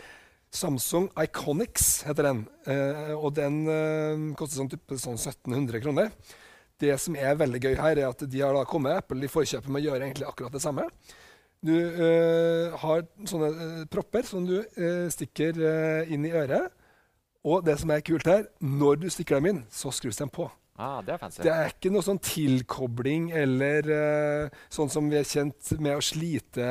Samsung 0.57 1.11
Iconics 1.21 2.03
heter 2.07 2.31
den. 2.31 2.43
eh, 2.67 3.13
og 3.15 3.35
den 3.37 3.63
eh, 3.69 4.25
koster 4.39 4.63
sånn, 4.63 4.71
type, 4.73 4.99
sånn 5.01 5.19
1700 5.19 5.83
kroner. 5.85 6.11
Det 6.81 6.97
som 7.01 7.17
er 7.17 7.39
veldig 7.39 7.61
gøy 7.63 7.77
her, 7.79 8.01
er 8.01 8.09
at 8.09 8.25
de 8.25 8.43
har 8.43 8.57
da 8.57 8.65
kommet 8.69 8.99
Apple 9.01 9.25
i 9.25 9.33
forkjøpet 9.33 9.71
med 9.73 9.85
å 9.85 9.91
gjøre 9.91 10.09
egentlig 10.09 10.29
akkurat 10.29 10.57
det 10.57 10.65
samme. 10.65 10.89
Du 11.65 11.73
eh, 11.77 12.75
har 12.83 13.07
sånne 13.29 13.87
propper 13.93 14.27
som 14.29 14.45
du 14.49 14.59
stikker 15.13 15.61
inn 16.13 16.27
i 16.29 16.35
øret. 16.37 16.73
Og 17.47 17.63
det 17.65 17.79
som 17.81 17.93
er 17.95 18.05
kult 18.05 18.27
her, 18.27 18.49
når 18.61 19.05
du 19.05 19.11
stikker 19.13 19.39
dem 19.39 19.53
inn, 19.53 19.61
så 19.71 19.93
skrus 19.95 20.19
de 20.19 20.27
på. 20.29 20.49
Ah, 20.77 21.01
det 21.01 21.15
er. 21.17 21.29
Det 21.41 21.53
er 21.53 21.71
ikke 21.73 21.91
noe 21.93 22.05
sånn 22.05 22.21
tilkobling 22.21 23.31
eller 23.37 23.89
uh, 23.89 24.57
sånn 24.73 24.93
som 24.93 25.09
vi 25.09 25.17
er 25.21 25.29
kjent 25.29 25.73
med 25.81 25.97
å 25.97 26.05
slite 26.05 26.67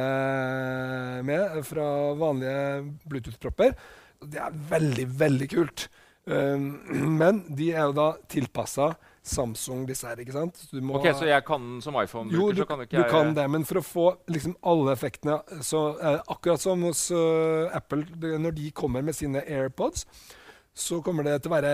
med 1.26 1.58
fra 1.66 1.88
vanlige 2.20 2.84
Bluetooth-propper. 3.10 3.74
Det 4.22 4.42
er 4.42 4.62
veldig, 4.70 5.08
veldig 5.20 5.50
kult. 5.56 5.88
Um, 6.26 6.70
men 7.22 7.44
de 7.50 7.72
er 7.74 7.90
jo 7.90 7.98
da 7.98 8.12
tilpassa 8.30 8.94
Samsung, 9.26 9.88
disse 9.90 10.06
her. 10.06 10.20
ikke 10.22 10.36
sant? 10.36 10.60
Ok, 10.70 11.08
Så 11.18 11.26
jeg 11.26 11.42
kan 11.48 11.64
den 11.64 11.82
som 11.82 11.96
iPhone-bruker, 11.98 12.38
jo, 12.38 12.52
du, 12.54 12.62
så 12.62 12.68
kan 12.70 12.84
ikke 12.84 13.00
jeg 13.00 13.08
Du 13.08 13.10
kan 13.10 13.34
det, 13.34 13.46
men 13.50 13.66
for 13.66 13.82
å 13.82 13.86
få 13.86 14.06
liksom 14.30 14.54
alle 14.62 14.94
effektene 14.94 15.40
så 15.66 15.86
er 15.98 16.20
det 16.20 16.26
Akkurat 16.36 16.62
som 16.62 16.86
hos 16.86 17.08
uh, 17.10 17.74
Apple, 17.74 18.06
når 18.22 18.54
de 18.60 18.70
kommer 18.70 19.02
med 19.02 19.18
sine 19.18 19.42
AirPods, 19.42 20.06
så 20.78 21.02
kommer 21.02 21.26
det 21.26 21.40
til 21.42 21.50
å 21.50 21.56
være 21.56 21.74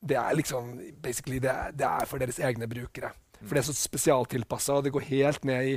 det 0.00 0.18
er 0.20 0.36
liksom 0.38 0.76
basically 1.02 1.40
det 1.42 1.50
er, 1.50 1.72
det 1.74 1.86
er 1.88 2.06
for 2.06 2.22
deres 2.22 2.38
egne 2.38 2.68
brukere. 2.70 3.10
For 3.38 3.54
det 3.54 3.60
er 3.60 3.66
så 3.68 3.74
spesialtilpassa, 3.76 4.74
og 4.74 4.86
det 4.86 4.90
går 4.94 5.04
helt 5.12 5.44
ned 5.46 5.68
i, 5.70 5.74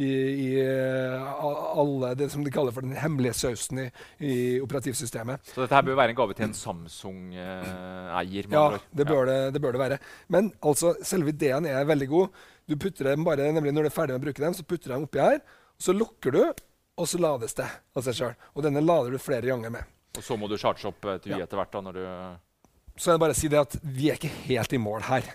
i, 0.00 0.06
i, 0.08 0.46
eh, 0.62 1.42
alle 1.76 2.14
det 2.16 2.30
som 2.32 2.44
de 2.44 2.52
kaller 2.52 2.72
for 2.72 2.86
den 2.86 2.96
hemmelige 2.96 3.34
sausen 3.36 3.82
i, 3.84 3.86
i 4.24 4.36
operativsystemet. 4.64 5.52
Så 5.52 5.60
dette 5.60 5.76
her 5.76 5.84
bør 5.84 5.98
være 6.00 6.14
en 6.14 6.18
gave 6.22 6.36
til 6.38 6.46
en 6.48 6.56
Samsung-eier? 6.56 8.48
ja, 8.48 8.64
det 8.96 9.06
bør, 9.06 9.28
ja. 9.28 9.34
Det, 9.44 9.52
det 9.52 9.60
bør, 9.60 9.76
det, 9.76 9.82
være. 9.84 9.98
Men 10.32 10.52
altså, 10.64 10.94
selve 11.04 11.34
ideen 11.34 11.68
er 11.68 11.84
veldig 11.88 12.08
god. 12.08 12.44
Du 12.68 12.78
putter 12.80 13.10
dem 13.10 13.26
bare, 13.28 13.50
nemlig 13.52 13.74
Når 13.74 13.88
du 13.88 13.90
er 13.90 13.96
ferdig 13.98 14.16
med 14.16 14.22
å 14.22 14.26
bruke 14.30 14.44
dem, 14.46 14.56
så 14.56 14.64
putter 14.64 14.88
du 14.88 14.94
dem 14.96 15.08
oppi 15.10 15.20
her. 15.20 15.42
Så 15.76 15.92
lukker 15.92 16.32
du, 16.32 16.42
og 16.96 17.08
så 17.08 17.20
lades 17.20 17.60
det 17.60 17.68
av 17.68 18.06
seg 18.06 18.16
sjøl. 18.16 18.38
Og 18.56 18.64
denne 18.64 18.80
lader 18.84 19.12
du 19.12 19.20
flere 19.20 19.52
ganger 19.52 19.74
med. 19.74 19.92
Og 20.16 20.24
så 20.24 20.36
må 20.40 20.48
du 20.48 20.56
charge 20.60 20.88
opp 20.88 21.04
eh, 21.08 21.20
ja. 21.28 21.42
etter 21.44 21.60
hvert? 21.60 21.72
da, 21.72 21.84
når 21.84 22.00
du 22.00 22.04
så 22.96 23.14
jeg 23.14 23.22
bare 23.22 23.36
si 23.36 23.48
det 23.52 23.60
at 23.60 23.78
vi 23.82 24.10
er 24.10 24.18
ikke 24.18 24.32
helt 24.46 24.74
i 24.76 24.80
mål 24.82 25.06
her. 25.06 25.28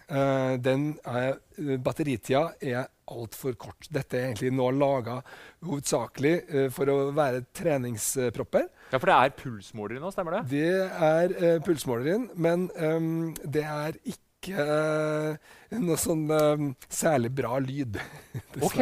Den 0.62 0.92
er, 1.06 1.40
batteritida 1.84 2.44
er 2.62 2.86
altfor 3.14 3.56
kort. 3.60 3.88
Dette 3.94 4.20
er 4.20 4.28
egentlig 4.30 4.52
nå 4.56 4.68
laga 4.76 5.20
hovedsakelig 5.66 6.34
uh, 6.52 6.68
for 6.74 6.92
å 6.92 6.98
være 7.16 7.46
treningspropper. 7.56 8.68
Ja, 8.92 9.00
For 9.00 9.10
det 9.10 9.18
er 9.18 9.36
pulsmåler 9.36 10.02
nå, 10.04 10.12
stemmer 10.16 10.38
det? 10.38 10.44
Det 10.54 10.70
er 11.08 11.36
uh, 11.40 11.58
pulsmåler 11.66 12.28
men 12.36 12.70
um, 12.78 13.34
det 13.44 13.66
er 13.68 14.00
ikke 14.04 14.26
ikke 14.38 14.63
uh, 14.63 15.56
noe 15.82 15.98
sånn 16.00 16.24
um, 16.29 16.67
særlig 16.94 17.32
bra 17.36 17.58
lyd. 17.62 17.98
ok, 18.65 18.82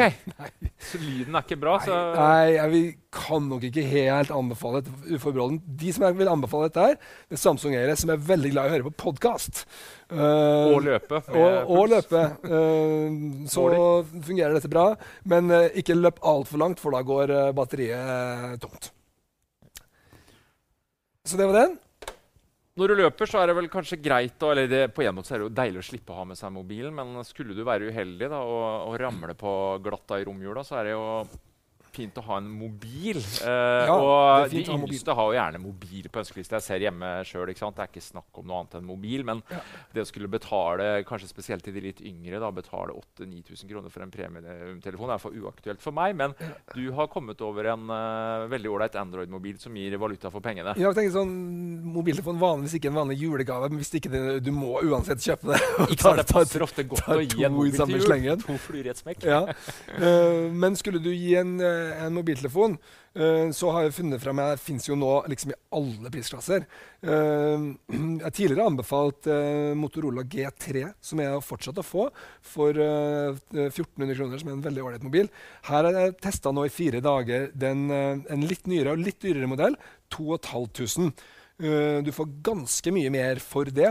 Så 0.81 0.99
lyden 1.01 1.37
er 1.37 1.45
ikke 1.45 1.57
bra? 1.61 1.77
Så 1.83 1.95
nei, 2.15 2.55
nei, 2.57 2.65
vil, 2.73 2.89
kan 3.15 3.47
nok 3.49 3.63
ikke 3.69 3.85
helt 3.87 4.33
anbefale 4.35 4.83
dette 4.83 5.15
uforbeholden. 5.15 5.61
De 5.81 5.93
som 5.95 6.05
jeg 6.07 6.17
vil 6.19 6.31
anbefale 6.31 6.69
dette, 6.69 6.89
her, 6.89 6.99
det 7.29 7.39
er 7.39 7.43
Samsung-eiere 7.45 7.95
som 7.99 8.11
er 8.13 8.25
veldig 8.31 8.51
glad 8.53 8.67
i 8.67 8.73
å 8.73 8.75
høre 8.75 8.89
på 8.89 8.95
podkast. 9.07 9.63
Uh, 10.11 10.19
eh, 10.19 10.73
og 10.75 10.83
løpe. 10.85 11.21
Og, 11.31 11.71
og, 11.77 11.87
løpe. 11.95 12.25
så 13.49 13.65
fungerer 14.11 14.59
dette 14.59 14.71
bra. 14.71 14.89
Men 15.31 15.49
ikke 15.71 15.97
løp 15.97 16.21
altfor 16.25 16.61
langt, 16.61 16.83
for 16.83 16.93
da 16.93 17.01
går 17.05 17.33
batteriet 17.57 18.61
tomt. 18.63 18.91
Så 21.25 21.39
det 21.39 21.49
var 21.49 21.63
den. 21.63 21.79
Når 22.75 22.91
du 22.91 22.99
løper, 22.99 23.29
så 23.31 23.39
er 23.39 23.47
det 23.47 23.55
vel 23.55 23.69
kanskje 23.71 24.01
greit 24.03 24.41
å, 24.43 24.49
eller 24.51 24.67
det, 24.67 24.81
På 24.91 25.03
en 25.05 25.15
måte 25.15 25.31
er 25.31 25.39
det 25.39 25.45
jo 25.47 25.55
deilig 25.61 25.79
å 25.79 25.85
slippe 25.89 26.11
å 26.11 26.17
ha 26.17 26.25
med 26.27 26.39
seg 26.39 26.51
mobilen, 26.51 26.91
men 26.97 27.23
skulle 27.23 27.55
du 27.55 27.63
være 27.63 27.87
uheldig 27.87 28.27
da, 28.33 28.41
og, 28.43 28.89
og 28.89 28.97
ramle 28.99 29.35
på 29.39 29.51
glatta 29.85 30.19
i 30.19 30.25
romjula, 30.27 30.63
så 30.67 30.81
er 30.81 30.89
det 30.89 30.95
jo 30.97 31.05
fint 31.95 32.17
å 32.19 32.25
ha 32.27 32.39
en 32.41 32.49
mobil. 32.51 33.19
Uh, 33.41 33.85
ja, 33.87 33.95
og 33.95 34.51
de 34.51 34.63
yngste 34.63 35.15
har 35.15 35.29
jo 35.29 35.37
gjerne 35.37 35.61
mobil 35.63 36.09
på 36.11 36.21
ønskelista. 36.21 36.59
Jeg 36.59 36.67
ser 36.67 36.85
hjemme 36.85 37.11
sjøl. 37.27 37.47
Det 37.49 37.57
er 37.71 37.89
ikke 37.89 38.03
snakk 38.03 38.41
om 38.41 38.47
noe 38.49 38.61
annet 38.63 38.77
enn 38.79 38.87
mobil. 38.87 39.25
Men 39.27 39.41
ja. 39.51 39.61
det 39.95 40.05
å 40.05 40.09
skulle 40.09 40.31
betale, 40.31 40.89
kanskje 41.07 41.31
spesielt 41.31 41.65
til 41.65 41.75
de 41.75 41.85
litt 41.87 42.01
yngre, 42.05 42.39
da, 42.43 42.51
betale 42.55 42.95
8000-9000 43.19 43.71
kroner 43.71 43.93
for 43.93 44.05
en 44.05 44.13
premietelefon, 44.13 45.13
er 45.15 45.21
for 45.21 45.35
uaktuelt 45.35 45.83
for 45.83 45.95
meg. 45.95 46.15
Men 46.19 46.35
du 46.73 46.83
har 46.97 47.09
kommet 47.11 47.41
over 47.45 47.71
en 47.73 47.87
uh, 47.91 48.45
veldig 48.51 48.71
ålreit 48.71 48.99
Android-mobil 48.99 49.59
som 49.61 49.75
gir 49.77 49.97
valuta 50.01 50.31
for 50.33 50.43
pengene. 50.45 50.75
Ja, 50.79 50.89
jeg 50.89 50.99
tenker 50.99 51.15
sånn, 51.19 51.33
Mobiltelefon 51.95 52.39
vanligvis 52.41 52.77
ikke 52.79 52.91
en 52.91 52.99
vanlig 52.99 53.19
julegave, 53.21 53.69
men 53.71 53.81
hvis 53.81 53.93
ikke 53.99 54.11
det, 54.11 54.23
du 54.45 54.51
må 54.55 54.79
uansett 54.83 55.23
kjøpe 55.23 55.53
det. 55.53 55.61
ikke 55.93 56.01
sant, 56.01 56.21
Det 56.21 56.27
passer 56.31 56.65
ofte 56.65 56.87
godt 56.89 57.11
å 57.15 57.19
gi 57.23 57.45
en 57.47 57.55
mobil 57.55 57.75
til 57.75 57.95
jul. 57.95 58.39
To 58.45 58.57
flyr 58.61 58.89
i 58.89 58.93
et 58.93 59.01
smekk. 59.01 59.25
Ja. 59.27 59.43
Uh, 59.95 60.51
men 60.53 60.77
skulle 60.79 61.01
du 61.03 61.11
gi 61.13 61.35
en 61.39 61.55
en 62.05 62.13
mobiltelefon, 62.15 62.75
uh, 63.19 63.51
så 63.55 63.71
har 63.73 63.85
jeg 63.85 63.95
funnet 63.97 64.23
at 64.25 64.39
det 64.39 64.63
fins 64.63 64.87
jo 64.89 64.97
nå 64.99 65.11
liksom 65.31 65.53
i 65.53 65.57
alle 65.77 66.11
prisklasser. 66.13 66.65
Uh, 67.05 67.75
jeg 67.91 68.23
har 68.23 68.35
tidligere 68.35 68.67
anbefalt 68.71 69.29
uh, 69.31 69.73
Motorola 69.77 70.25
G3, 70.25 70.87
som 71.03 71.21
jeg 71.23 71.31
har 71.33 71.45
fortsatt 71.45 71.81
å 71.81 71.85
få, 71.85 72.07
for 72.45 72.75
1400 72.75 74.17
kroner, 74.17 74.41
som 74.41 74.51
er 74.51 74.57
en 74.57 74.65
veldig 74.65 74.83
ålreit 74.85 75.05
mobil. 75.05 75.31
Her 75.69 75.89
har 75.89 76.01
jeg 76.01 76.17
testa 76.23 76.53
nå 76.55 76.67
i 76.67 76.73
fire 76.73 77.01
dager 77.03 77.49
den, 77.53 77.87
en 77.91 78.45
litt 78.49 78.67
nyere 78.69 78.95
og 78.95 79.01
litt 79.03 79.21
dyrere 79.23 79.49
modell. 79.49 79.79
2500. 80.13 81.11
du 82.05 82.11
får 82.13 82.33
ganske 82.45 82.91
mye 82.93 83.09
mer 83.13 83.39
for 83.41 83.69
det. 83.73 83.89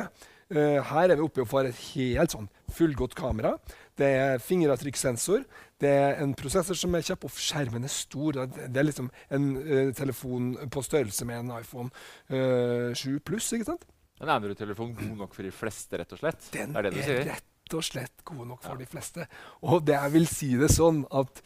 her 0.55 1.11
er 1.11 1.17
vi 1.17 1.25
oppe 1.25 1.47
får 1.49 1.71
et 1.71 1.81
helt 1.95 2.35
sånn 2.35 2.47
fullgodt 2.75 3.17
kamera. 3.19 3.57
Det 3.99 4.11
er 4.19 4.43
fingeravtrykkssensor. 4.43 5.45
Det 5.85 5.93
er 5.93 6.21
en 6.25 6.35
prosessor 6.39 6.79
som 6.79 6.95
er 6.97 7.05
kjapp, 7.05 7.27
og 7.29 7.39
skjermen 7.39 7.85
er 7.85 7.93
stor. 7.93 8.41
Det 8.55 8.81
er 8.81 8.87
liksom 8.87 9.11
en 9.35 9.51
uh, 9.59 9.91
telefon 9.97 10.55
på 10.73 10.85
størrelse 10.85 11.27
med 11.29 11.43
en 11.43 11.57
iPhone 11.59 11.91
uh, 12.33 12.93
eh, 12.93 12.97
7 12.97 13.21
pluss. 13.27 13.53
ikke 13.57 13.69
sant? 13.73 13.85
En 14.23 14.31
Android-telefon 14.33 14.95
god 14.97 15.19
nok 15.25 15.35
for 15.37 15.47
de 15.47 15.53
fleste, 15.55 15.99
rett 16.01 16.15
og 16.15 16.23
slett? 16.23 16.49
Den 16.55 16.75
er, 16.79 16.89
det 16.95 17.05
er 17.05 17.29
rett 17.35 17.77
og 17.77 17.85
slett 17.85 18.25
god 18.27 18.47
nok 18.53 18.65
for 18.65 18.79
ja. 18.79 18.85
de 18.85 18.89
fleste. 18.89 19.29
Og 19.67 19.85
det 19.85 19.97
jeg 19.97 20.15
vil 20.15 20.29
si 20.31 20.51
det 20.61 20.71
sånn 20.73 21.03
at 21.13 21.43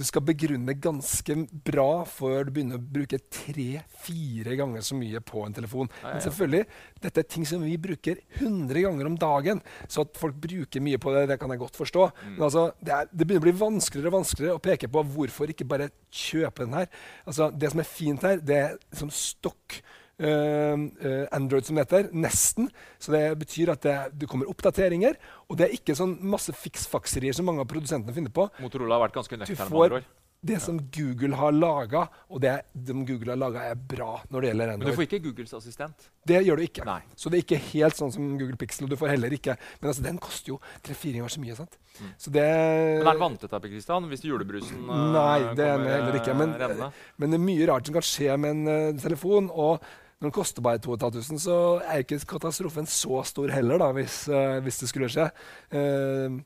du 0.00 0.06
skal 0.08 0.24
begrunne 0.24 0.72
ganske 0.80 1.34
bra 1.66 2.06
før 2.08 2.46
du 2.46 2.54
begynner 2.56 2.78
å 2.80 2.84
bruke 2.96 3.18
tre-fire 3.20 4.56
ganger 4.56 4.84
så 4.84 4.96
mye 4.96 5.20
på 5.24 5.44
en 5.44 5.56
telefon. 5.56 5.90
Ja, 6.00 6.06
ja. 6.06 6.12
Men 6.14 6.24
selvfølgelig, 6.24 6.62
dette 7.04 7.22
er 7.22 7.28
ting 7.28 7.44
som 7.48 7.66
vi 7.66 7.76
bruker 7.80 8.22
100 8.38 8.86
ganger 8.86 9.10
om 9.10 9.18
dagen. 9.20 9.60
Så 9.86 10.06
at 10.06 10.16
folk 10.20 10.38
bruker 10.40 10.84
mye 10.84 11.00
på 11.02 11.12
det, 11.14 11.26
det 11.28 11.36
kan 11.42 11.52
jeg 11.52 11.60
godt 11.60 11.76
forstå. 11.82 12.08
Mm. 12.16 12.34
Men 12.38 12.46
altså, 12.48 12.66
det, 12.80 12.96
er, 12.96 13.12
det, 13.12 13.26
begynner 13.26 13.44
å 13.44 13.48
bli 13.50 13.56
vanskeligere 13.60 14.12
og 14.12 14.18
vanskeligere 14.22 14.56
å 14.56 14.64
peke 14.70 14.90
på 14.90 15.04
hvorfor 15.14 15.52
ikke 15.52 15.68
bare 15.68 15.90
kjøpe 16.08 16.64
den 16.64 16.78
her. 16.80 16.90
Altså, 17.26 17.50
det 17.52 17.72
som 17.74 17.84
er 17.84 17.90
fint 17.92 18.28
her, 18.28 18.40
det 18.40 18.60
er 18.64 18.78
som 18.96 19.12
stokk. 19.12 19.82
Uh, 20.20 20.86
uh, 21.00 21.26
Android, 21.32 21.64
som 21.64 21.78
det 21.78 21.86
heter. 21.86 22.10
Nesten. 22.12 22.70
Så 23.00 23.14
det 23.14 23.24
betyr 23.40 23.72
at 23.72 23.84
det, 23.86 23.96
det, 24.20 24.28
kommer 24.30 24.50
oppdateringer. 24.52 25.16
Og 25.48 25.56
det 25.58 25.68
er 25.68 25.76
ikke 25.78 25.96
sånn 25.98 26.18
masse 26.20 26.54
fiksfakserier 26.56 27.36
som 27.36 27.48
mange 27.48 27.64
av 27.64 27.70
produsentene 27.70 28.14
finner 28.16 28.34
på. 28.34 28.50
Motorola 28.60 28.98
har 28.98 29.08
vært 29.08 29.20
ganske 29.22 29.40
nøktern 29.40 30.04
det 30.40 30.56
som 30.60 30.78
Google 30.92 31.36
har 31.36 31.52
laga, 31.52 32.06
og 32.32 32.40
det 32.40 32.54
som 32.86 33.02
Google 33.04 33.34
har 33.34 33.40
laga, 33.40 33.64
er 33.72 33.76
bra 33.76 34.14
når 34.32 34.40
det 34.40 34.48
gjelder 34.50 34.72
Android. 34.72 34.86
Men 34.86 34.94
du 34.94 34.96
får 34.96 35.06
ikke 35.06 35.20
Googles 35.26 35.52
assistent? 35.58 36.06
Det 36.26 36.40
gjør 36.46 36.60
du 36.60 36.64
ikke. 36.64 36.84
Nei. 36.88 37.00
Så 37.12 37.32
det 37.32 37.40
er 37.40 37.44
ikke 37.44 37.60
helt 37.66 37.98
sånn 38.00 38.12
som 38.14 38.30
Google 38.40 38.56
Pixel. 38.60 38.86
og 38.86 38.94
du 38.94 38.96
får 39.00 39.12
heller 39.12 39.36
ikke. 39.36 39.56
Men 39.82 39.92
altså, 39.92 40.04
den 40.06 40.20
koster 40.22 40.54
jo 40.54 40.58
tre-fire 40.86 41.20
ganger 41.20 41.34
så 41.36 41.44
mye. 41.44 41.56
sant? 41.58 41.76
Mm. 41.98 42.12
Så 42.24 42.32
det... 42.32 42.46
Men 42.48 43.04
er 43.04 43.10
den 43.10 43.24
vanntett, 43.26 43.56
Kristian? 43.66 44.08
Hvis 44.08 44.24
julebrusen 44.24 44.88
uh, 44.88 45.00
Nei, 45.12 45.38
det 45.58 45.66
er 45.66 45.82
den 45.82 45.92
heller 45.92 46.20
ikke. 46.22 46.36
Men, 46.40 46.56
men, 46.56 47.26
det 47.26 47.40
er 47.40 47.48
mye 47.50 47.70
rart 47.72 47.90
som 47.90 47.98
kan 47.98 48.08
skje 48.08 48.38
med 48.40 48.56
en 48.56 48.94
uh, 48.96 49.02
telefon. 49.02 49.52
og 49.52 49.84
når 50.20 50.28
den 50.28 50.36
koster 50.36 50.64
bare 50.64 50.78
2500, 50.84 51.40
så 51.40 51.56
er 51.80 52.02
ikke 52.04 52.20
katastrofen 52.28 52.86
så 52.86 53.22
stor 53.24 53.52
heller, 53.54 53.80
da, 53.80 53.90
hvis, 53.96 54.22
uh, 54.28 54.58
hvis 54.64 54.82
det 54.82 54.88
skulle 54.90 55.08
skje. 55.08 55.30
Uh, 55.72 56.40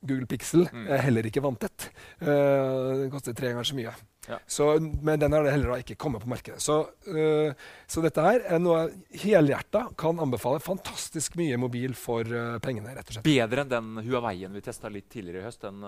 Google 0.00 0.26
Pixel 0.26 0.66
mm. 0.72 0.86
er 0.88 1.04
heller 1.04 1.28
ikke 1.28 1.42
vanntett. 1.44 1.90
Uh, 2.22 2.98
den 3.04 3.10
koster 3.12 3.36
tre 3.36 3.52
ganger 3.52 3.68
så 3.68 3.76
mye. 3.78 3.92
Ja. 4.28 4.36
Så, 4.46 4.66
men 4.80 5.20
den 5.20 5.32
har 5.32 5.46
heller 5.48 5.80
ikke 5.80 5.96
kommet 6.00 6.22
på 6.22 6.28
markedet. 6.30 6.60
Så, 6.62 6.76
uh, 7.08 7.52
så 7.88 8.02
dette 8.04 8.24
her 8.24 8.44
er 8.44 8.60
noe 8.62 8.82
helhjerta 9.22 9.86
kan 9.98 10.20
anbefale. 10.22 10.60
Fantastisk 10.62 11.38
mye 11.40 11.56
mobil 11.60 11.96
for 11.98 12.28
uh, 12.28 12.58
pengene. 12.62 12.92
rett 12.94 13.08
og 13.08 13.16
slett. 13.16 13.26
Bedre 13.26 13.64
enn 13.64 13.72
den 13.72 14.02
Huawei-en 14.04 14.54
vi 14.54 14.64
testa 14.64 14.92
litt 14.92 15.08
tidligere 15.12 15.42
i 15.42 15.48
høst. 15.48 15.64
Den 15.64 15.80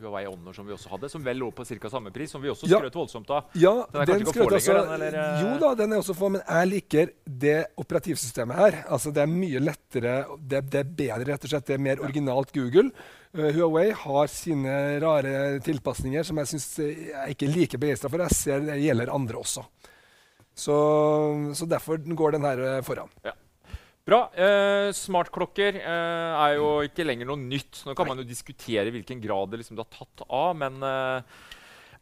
Huawei 0.00 0.26
Honor 0.28 0.56
som 0.56 0.68
vi 0.68 0.76
også 0.76 0.92
hadde, 0.92 1.10
som 1.12 1.24
vel 1.24 1.40
lå 1.40 1.50
på 1.56 1.66
ca. 1.66 1.90
samme 1.90 2.12
pris, 2.14 2.30
som 2.34 2.44
vi 2.44 2.52
også 2.52 2.68
skrøt 2.68 2.90
ja. 2.90 2.98
voldsomt 2.98 3.32
av. 3.34 3.50
Ja, 3.58 3.74
den, 3.96 4.12
den 4.12 4.28
skrøt 4.28 4.58
også. 4.60 4.78
Den, 5.00 5.18
jo 5.42 5.56
da, 5.62 5.74
den 5.78 5.96
er 5.96 6.04
også 6.04 6.16
få, 6.18 6.30
men 6.36 6.44
jeg 6.44 6.70
liker 6.70 7.12
det 7.24 7.58
operativsystemet 7.80 8.60
her. 8.60 8.80
Altså, 8.92 9.12
det 9.14 9.24
er 9.24 9.34
mye 9.34 9.62
lettere, 9.62 10.16
det, 10.38 10.64
det 10.70 10.84
er 10.84 10.96
bedre, 11.02 11.28
rett 11.32 11.46
og 11.46 11.54
slett. 11.54 11.68
Det 11.68 11.78
er 11.78 11.86
mer 11.88 12.02
originalt 12.04 12.52
Google. 12.54 12.90
Uh, 13.34 13.48
Huawei 13.56 13.88
har 13.98 14.30
sine 14.30 14.74
rare 15.02 15.58
tilpasninger 15.64 16.26
som 16.26 16.38
jeg 16.38 16.52
syns 16.52 16.68
jeg 16.84 17.34
ikke 17.34 17.48
er 17.48 17.53
like 17.54 17.80
begeistra 17.80 18.10
for. 18.12 18.24
Jeg 18.26 18.36
ser 18.36 18.66
det 18.66 18.80
gjelder 18.82 19.12
andre 19.14 19.40
også. 19.40 19.64
Så, 20.54 20.74
så 21.58 21.66
derfor 21.66 21.98
går 21.98 22.36
den 22.36 22.46
her 22.46 22.60
eh, 22.68 22.82
foran. 22.86 23.10
Ja. 23.26 23.34
Bra. 24.04 24.20
Eh, 24.36 24.90
smartklokker 24.92 25.78
eh, 25.80 26.32
er 26.36 26.58
jo 26.58 26.68
ikke 26.84 27.06
lenger 27.06 27.30
noe 27.30 27.40
nytt. 27.40 27.80
Nå 27.86 27.94
kan 27.96 28.04
Nei. 28.04 28.12
man 28.12 28.20
jo 28.22 28.28
diskutere 28.28 28.90
i 28.90 28.94
hvilken 28.94 29.22
grad 29.22 29.50
det 29.50 29.62
liksom 29.62 29.80
har 29.80 29.88
tatt 29.88 30.26
av, 30.28 30.50
men 30.60 30.76
eh, 30.84 31.40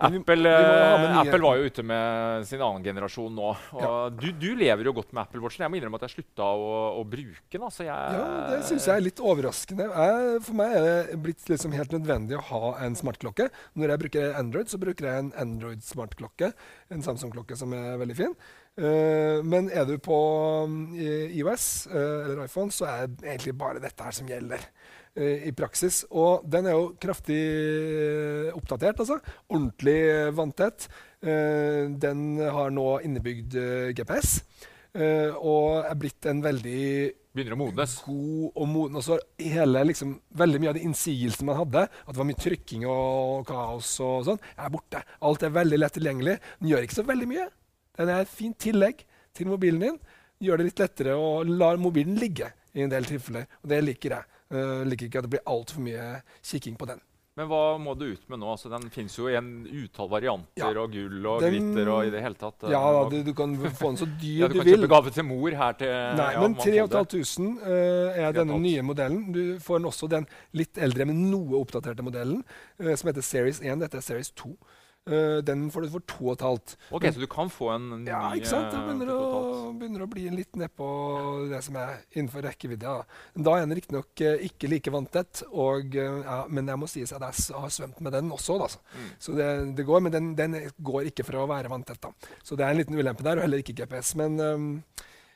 Apple, 0.03 0.51
eh, 0.51 1.19
Apple 1.21 1.41
var 1.45 1.59
jo 1.59 1.69
ute 1.71 1.85
med 1.87 2.47
sin 2.49 2.63
annen 2.63 2.85
generasjon 2.85 3.35
nå. 3.37 3.51
Og 3.79 4.17
du, 4.19 4.29
du 4.35 4.49
lever 4.59 4.89
jo 4.89 4.95
godt 4.97 5.13
med 5.15 5.23
Apple 5.25 5.43
Watchen. 5.45 5.65
Jeg 5.65 5.73
må 5.73 5.79
innrømme 5.79 6.01
at 6.01 6.07
jeg 6.09 6.17
slutta 6.17 6.49
å, 6.49 6.73
å 7.01 7.05
bruke 7.09 7.53
den. 7.53 7.67
Altså 7.69 7.87
jeg, 7.87 8.17
Ja, 8.19 8.25
det 8.51 8.63
syns 8.69 8.89
jeg 8.89 8.95
er 8.97 9.07
litt 9.07 9.23
overraskende. 9.23 9.89
Jeg, 9.93 10.41
for 10.49 10.59
meg 10.59 10.75
er 10.79 10.89
det 10.89 11.21
blitt 11.27 11.53
liksom 11.53 11.77
helt 11.77 11.95
nødvendig 11.95 12.39
å 12.41 12.47
ha 12.51 12.75
en 12.87 12.99
smartklokke. 12.99 13.51
Når 13.79 13.95
jeg 13.95 14.05
bruker 14.07 14.41
Android, 14.41 14.73
så 14.73 14.81
bruker 14.83 15.09
jeg 15.09 15.27
en 15.27 15.33
Android-smartklokke. 15.47 16.53
En 16.93 17.07
Samsung-klokke 17.07 17.59
som 17.59 17.75
er 17.77 18.01
veldig 18.03 18.19
fin. 18.19 18.37
Uh, 18.73 19.45
men 19.45 19.67
er 19.69 19.85
du 19.85 19.99
på 20.01 20.17
um, 20.65 20.95
IOS 20.97 21.91
uh, 21.93 21.99
eller 22.25 22.47
iPhone, 22.47 22.73
så 22.73 22.87
er 22.89 23.11
det 23.13 23.27
egentlig 23.35 23.53
bare 23.61 23.83
dette 23.85 24.07
her 24.07 24.17
som 24.17 24.31
gjelder. 24.31 24.65
Eh, 25.17 25.49
I 25.49 25.53
praksis. 25.57 26.03
Og 26.11 26.45
den 26.49 26.69
er 26.69 26.77
jo 26.77 26.93
kraftig 27.01 27.39
eh, 27.39 28.51
oppdatert, 28.57 29.03
altså. 29.05 29.19
Ordentlig 29.53 29.97
vanntett. 30.37 30.89
Eh, 31.23 31.89
den 32.03 32.39
har 32.43 32.71
nå 32.75 32.87
innebygd 33.07 33.59
GPS. 33.97 34.43
og 35.41 35.87
er 35.89 35.95
blitt 35.97 36.27
en 36.29 36.43
veldig 36.45 37.13
Begynner 37.33 37.55
å 37.55 37.61
modnes. 37.63 37.95
god 38.05 38.51
og 38.61 38.67
moden. 38.69 38.97
Og 39.01 39.05
så 39.07 39.17
hele, 39.41 39.81
liksom, 39.89 40.19
veldig 40.37 40.61
mye 40.61 40.69
av 40.69 40.77
de 40.77 40.83
innsigelsene 40.85 41.47
man 41.49 41.57
hadde, 41.63 41.87
at 41.89 42.13
det 42.13 42.21
var 42.21 42.29
mye 42.29 42.43
trykking 42.43 42.85
og 42.85 43.47
kaos 43.49 43.95
og 44.05 44.27
sånn, 44.27 44.43
er 44.59 44.69
borte. 44.75 45.01
Alt 45.25 45.47
er 45.49 45.55
veldig 45.55 45.79
lett 45.81 45.97
tilgjengelig. 45.97 46.37
Den 46.61 46.69
gjør 46.69 46.85
ikke 46.85 46.99
så 46.99 47.07
veldig 47.09 47.31
mye. 47.31 47.47
Den 47.97 48.13
er 48.13 48.21
et 48.21 48.29
fint 48.29 48.59
tillegg 48.61 49.01
til 49.33 49.49
mobilen 49.49 49.81
din. 49.81 49.99
Gjør 50.45 50.61
det 50.61 50.69
litt 50.69 50.83
lettere 50.85 51.17
å 51.17 51.41
la 51.47 51.73
mobilen 51.81 52.19
ligge 52.21 52.53
i 52.77 52.85
en 52.85 52.93
del 52.93 53.09
tilfeller. 53.09 53.49
Og 53.63 53.73
det 53.73 53.81
liker 53.87 54.17
jeg. 54.19 54.29
Uh, 54.53 54.83
liker 54.85 55.09
ikke 55.09 55.23
at 55.23 55.25
det 55.29 55.33
blir 55.39 55.49
altfor 55.49 55.81
mye 55.81 56.23
kikking 56.45 56.77
på 56.77 56.87
den. 56.91 57.01
Men 57.35 57.47
hva 57.49 57.79
må 57.81 57.95
du 57.97 58.11
ut 58.13 58.25
med 58.29 58.43
nå? 58.43 58.49
Altså, 58.53 58.69
den 58.69 58.91
fins 58.93 59.15
jo 59.17 59.31
i 59.31 59.37
en 59.39 59.65
utall 59.65 60.11
varianter 60.13 60.61
Ja. 60.61 60.67
og 60.69 60.91
gull 60.93 61.27
og 61.27 61.41
Den- 61.41 61.55
glitter 61.55 61.89
og 61.89 62.05
i 62.05 62.11
det 62.13 62.21
hele 62.21 62.35
tatt. 62.37 62.63
eh, 62.65 62.71
Ja, 62.75 62.83
og- 63.01 63.11
du, 63.11 63.23
du 63.23 63.33
kan 63.33 63.57
få 63.57 63.89
den 63.89 63.97
så 63.97 64.07
dyr 64.21 64.41
ja, 64.43 64.49
du 64.49 64.53
du 64.53 64.61
kan 64.61 64.69
kjøpe 64.69 64.89
gave 64.93 65.11
til 65.11 65.25
mor 65.25 65.51
her 65.51 65.73
til 65.73 65.89
Nei, 65.89 66.33
ja, 66.35 66.41
men 66.43 66.55
3500 66.55 67.57
uh, 67.65 68.19
er 68.21 68.33
denne 68.33 68.61
nye 68.61 68.83
modellen. 68.83 69.33
Du 69.33 69.59
får 69.59 69.79
den 69.81 69.89
også 69.89 70.09
den 70.11 70.27
litt 70.53 70.77
eldre, 70.77 71.07
men 71.07 71.31
noe 71.31 71.65
oppdaterte 71.65 72.05
modellen, 72.05 72.45
uh, 72.79 72.95
som 72.97 73.09
heter 73.09 73.23
Series 73.23 73.61
1. 73.63 73.81
Dette 73.81 73.97
er 73.97 74.03
Series 74.03 74.31
2. 74.37 74.55
Eh, 75.11 75.41
den 75.43 75.65
får 75.71 75.83
du 75.83 75.89
for 75.91 76.05
2500. 76.07 76.77
Ok, 76.95 77.05
Så 77.15 77.21
du 77.21 77.27
kan 77.27 77.51
få 77.51 77.71
en 77.75 77.89
ny 78.05 78.11
Ja, 78.11 78.21
ikke 78.39 78.47
sant? 78.47 78.69
Det 78.71 78.79
eh, 78.79 78.85
begynner 78.87 79.09
å, 79.11 79.73
begynner 79.75 80.05
å 80.05 80.11
bli 80.11 80.29
litt 80.31 80.55
nedpå 80.61 80.87
det 81.51 81.59
som 81.67 81.79
er 81.81 82.05
innenfor 82.15 82.47
rekkevidde. 82.47 82.87
Da, 82.87 83.43
da 83.49 83.57
er 83.57 83.67
den 83.67 83.75
riktignok 83.75 84.23
uh, 84.23 84.45
ikke 84.47 84.71
like 84.71 84.93
vanntett, 84.95 85.43
og, 85.51 85.97
eh, 85.99 86.21
ja, 86.23 86.39
men 86.47 86.71
jeg 86.71 86.79
må 86.79 86.91
sies 86.91 87.15
at 87.17 87.27
jeg 87.27 87.59
har 87.59 87.75
svømt 87.75 87.99
med 87.99 88.15
den 88.15 88.31
også. 88.31 88.61
Da, 88.61 88.69
altså. 88.71 88.83
Mm. 88.95 89.09
Så 89.27 89.35
det, 89.41 89.49
det 89.81 89.89
går, 89.91 90.05
men 90.07 90.15
den, 90.15 90.31
den 90.39 90.59
går 90.79 91.11
ikke 91.11 91.27
for 91.27 91.43
å 91.43 91.49
være 91.51 91.73
vanntett. 91.73 91.99
Da. 92.07 92.37
Så 92.47 92.59
det 92.59 92.69
er 92.69 92.77
en 92.77 92.83
liten 92.85 92.99
ulempe 92.99 93.27
der, 93.27 93.41
og 93.41 93.49
heller 93.49 93.65
ikke 93.65 93.75
GPS. 93.83 94.15
Men 94.23 94.39
um, 94.39 94.71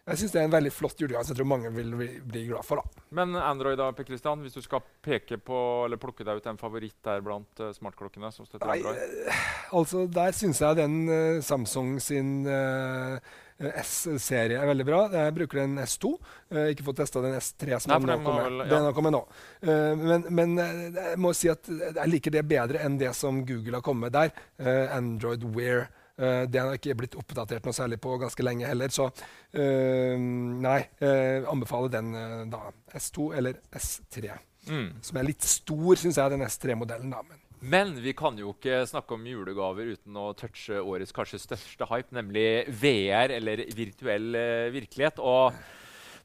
jeg 0.06 0.18
syns 0.20 0.32
det 0.36 0.40
er 0.40 0.44
en 0.46 0.52
veldig 0.54 0.70
flott 0.72 1.00
julegave 1.02 1.25
som 1.26 1.34
jeg 1.34 1.40
tror 1.40 1.48
mange 1.50 1.70
vil 1.75 1.94
bli, 1.98 2.42
glad 2.46 2.62
for. 2.64 2.78
da. 2.82 3.04
Men 3.18 3.34
Android, 3.36 3.78
da, 3.80 3.88
Per 3.96 4.06
Christian, 4.06 4.44
hvis 4.44 4.54
du 4.54 4.62
skal 4.62 4.84
peke 5.02 5.38
på, 5.42 5.56
eller 5.86 5.98
plukke 5.98 6.22
deg 6.26 6.38
ut 6.38 6.46
en 6.46 6.60
favoritt 6.60 6.94
der 7.06 7.25
blant 7.26 7.62
uh, 7.64 7.72
smartklokkene 7.75 8.30
som 8.34 8.46
støtter 8.46 8.70
Nei, 8.70 8.78
Android? 8.84 9.16
Nei, 9.26 9.40
altså 9.80 10.04
Der 10.20 10.36
syns 10.38 10.60
jeg 10.62 10.78
den 10.78 10.94
uh, 11.10 11.40
Samsung 11.42 11.96
sin 12.04 12.46
uh, 12.46 13.18
S-serie 13.56 14.58
er 14.60 14.68
veldig 14.68 14.84
bra. 14.84 14.98
Jeg 15.16 15.34
bruker 15.38 15.62
den 15.62 15.78
S2. 15.80 16.10
Jeg 16.52 16.58
har 16.60 16.72
ikke 16.75 16.84
fått 16.90 16.98
testa 17.00 17.22
den 17.25 17.38
S3 17.38 17.78
som 17.80 17.92
Nei, 17.94 17.98
nå 18.04 18.10
den 18.12 18.20
må 18.22 18.28
kommer. 18.30 18.48
vel- 18.50 18.58
ja. 18.62 18.66
Den 18.75 18.84
har 18.84 18.92
kommet 18.98 19.14
nå. 19.16 19.22
Eh, 19.64 19.94
men 19.96 20.26
men 20.36 20.52
eh, 20.60 20.75
jeg 21.14 21.20
må 21.25 21.32
si 21.34 21.48
at 21.48 21.64
jeg 21.72 22.10
liker 22.12 22.34
det 22.36 22.42
bedre 22.50 22.82
enn 22.84 22.98
det 23.00 23.14
som 23.16 23.38
Google 23.48 23.78
har 23.78 23.86
kommet 23.86 24.10
med 24.10 24.12
der. 24.12 24.34
Eh, 24.60 24.92
Android 24.96 25.46
Wear. 25.56 25.86
Uh, 26.16 26.44
det 26.49 26.62
har 26.62 26.76
ikke 26.78 26.96
blitt 26.96 27.16
oppdatert 27.18 27.66
noe 27.66 27.76
særlig 27.76 28.00
på 28.00 28.16
ganske 28.20 28.44
lenge 28.46 28.68
heller. 28.68 28.92
Så 28.92 29.08
eh, 29.52 30.16
nei, 30.16 30.80
eh, 31.04 31.44
anbefaler 31.49 31.92
den 31.92 32.12
eh, 32.16 32.44
da 32.52 32.70
S2 32.96 33.32
eller 33.37 33.61
S3. 33.76 34.37
Mm. 34.66 34.88
Som 35.04 35.18
er 35.18 35.28
litt 35.28 35.46
stor, 35.46 35.99
syns 35.99 36.18
jeg, 36.18 36.32
den 36.32 36.47
S3-modellen. 36.47 37.12
da, 37.12 37.23
men 37.23 37.43
Men 37.60 37.95
vi 38.02 38.12
kan 38.12 38.36
jo 38.38 38.52
ikke 38.52 38.82
snakke 38.86 39.14
om 39.17 39.26
julegaver 39.26 39.95
uten 39.97 40.17
å 40.21 40.32
touche 40.36 40.76
årets 40.80 41.14
kanskje 41.17 41.41
største 41.41 41.88
hype, 41.88 42.14
nemlig 42.14 42.67
VR, 42.69 43.32
eller 43.38 43.64
virtuell 43.75 44.34
eh, 44.36 44.73
virkelighet. 44.75 45.19
Og 45.19 45.54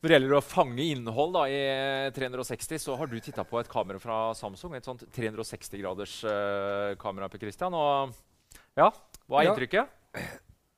når 0.01 0.09
det 0.09 0.17
gjelder 0.17 0.35
å 0.37 0.41
fange 0.43 0.81
innhold 0.83 1.35
da, 1.37 1.45
i 1.45 1.61
360, 2.15 2.81
så 2.81 2.97
har 2.97 3.07
du 3.07 3.19
titta 3.21 3.45
på 3.45 3.59
et 3.61 3.69
kamera 3.69 4.01
fra 4.01 4.19
Samsung. 4.37 4.75
Et 4.75 4.85
sånt 4.85 5.05
360-graders 5.13 6.17
eh, 6.25 6.91
kamera. 7.01 7.29
Per 7.29 7.41
Christian, 7.43 7.77
og 7.77 8.15
ja, 8.79 8.89
hva 9.31 9.39
er 9.41 9.47
Ja. 9.47 9.53
inntrykket? 9.55 9.97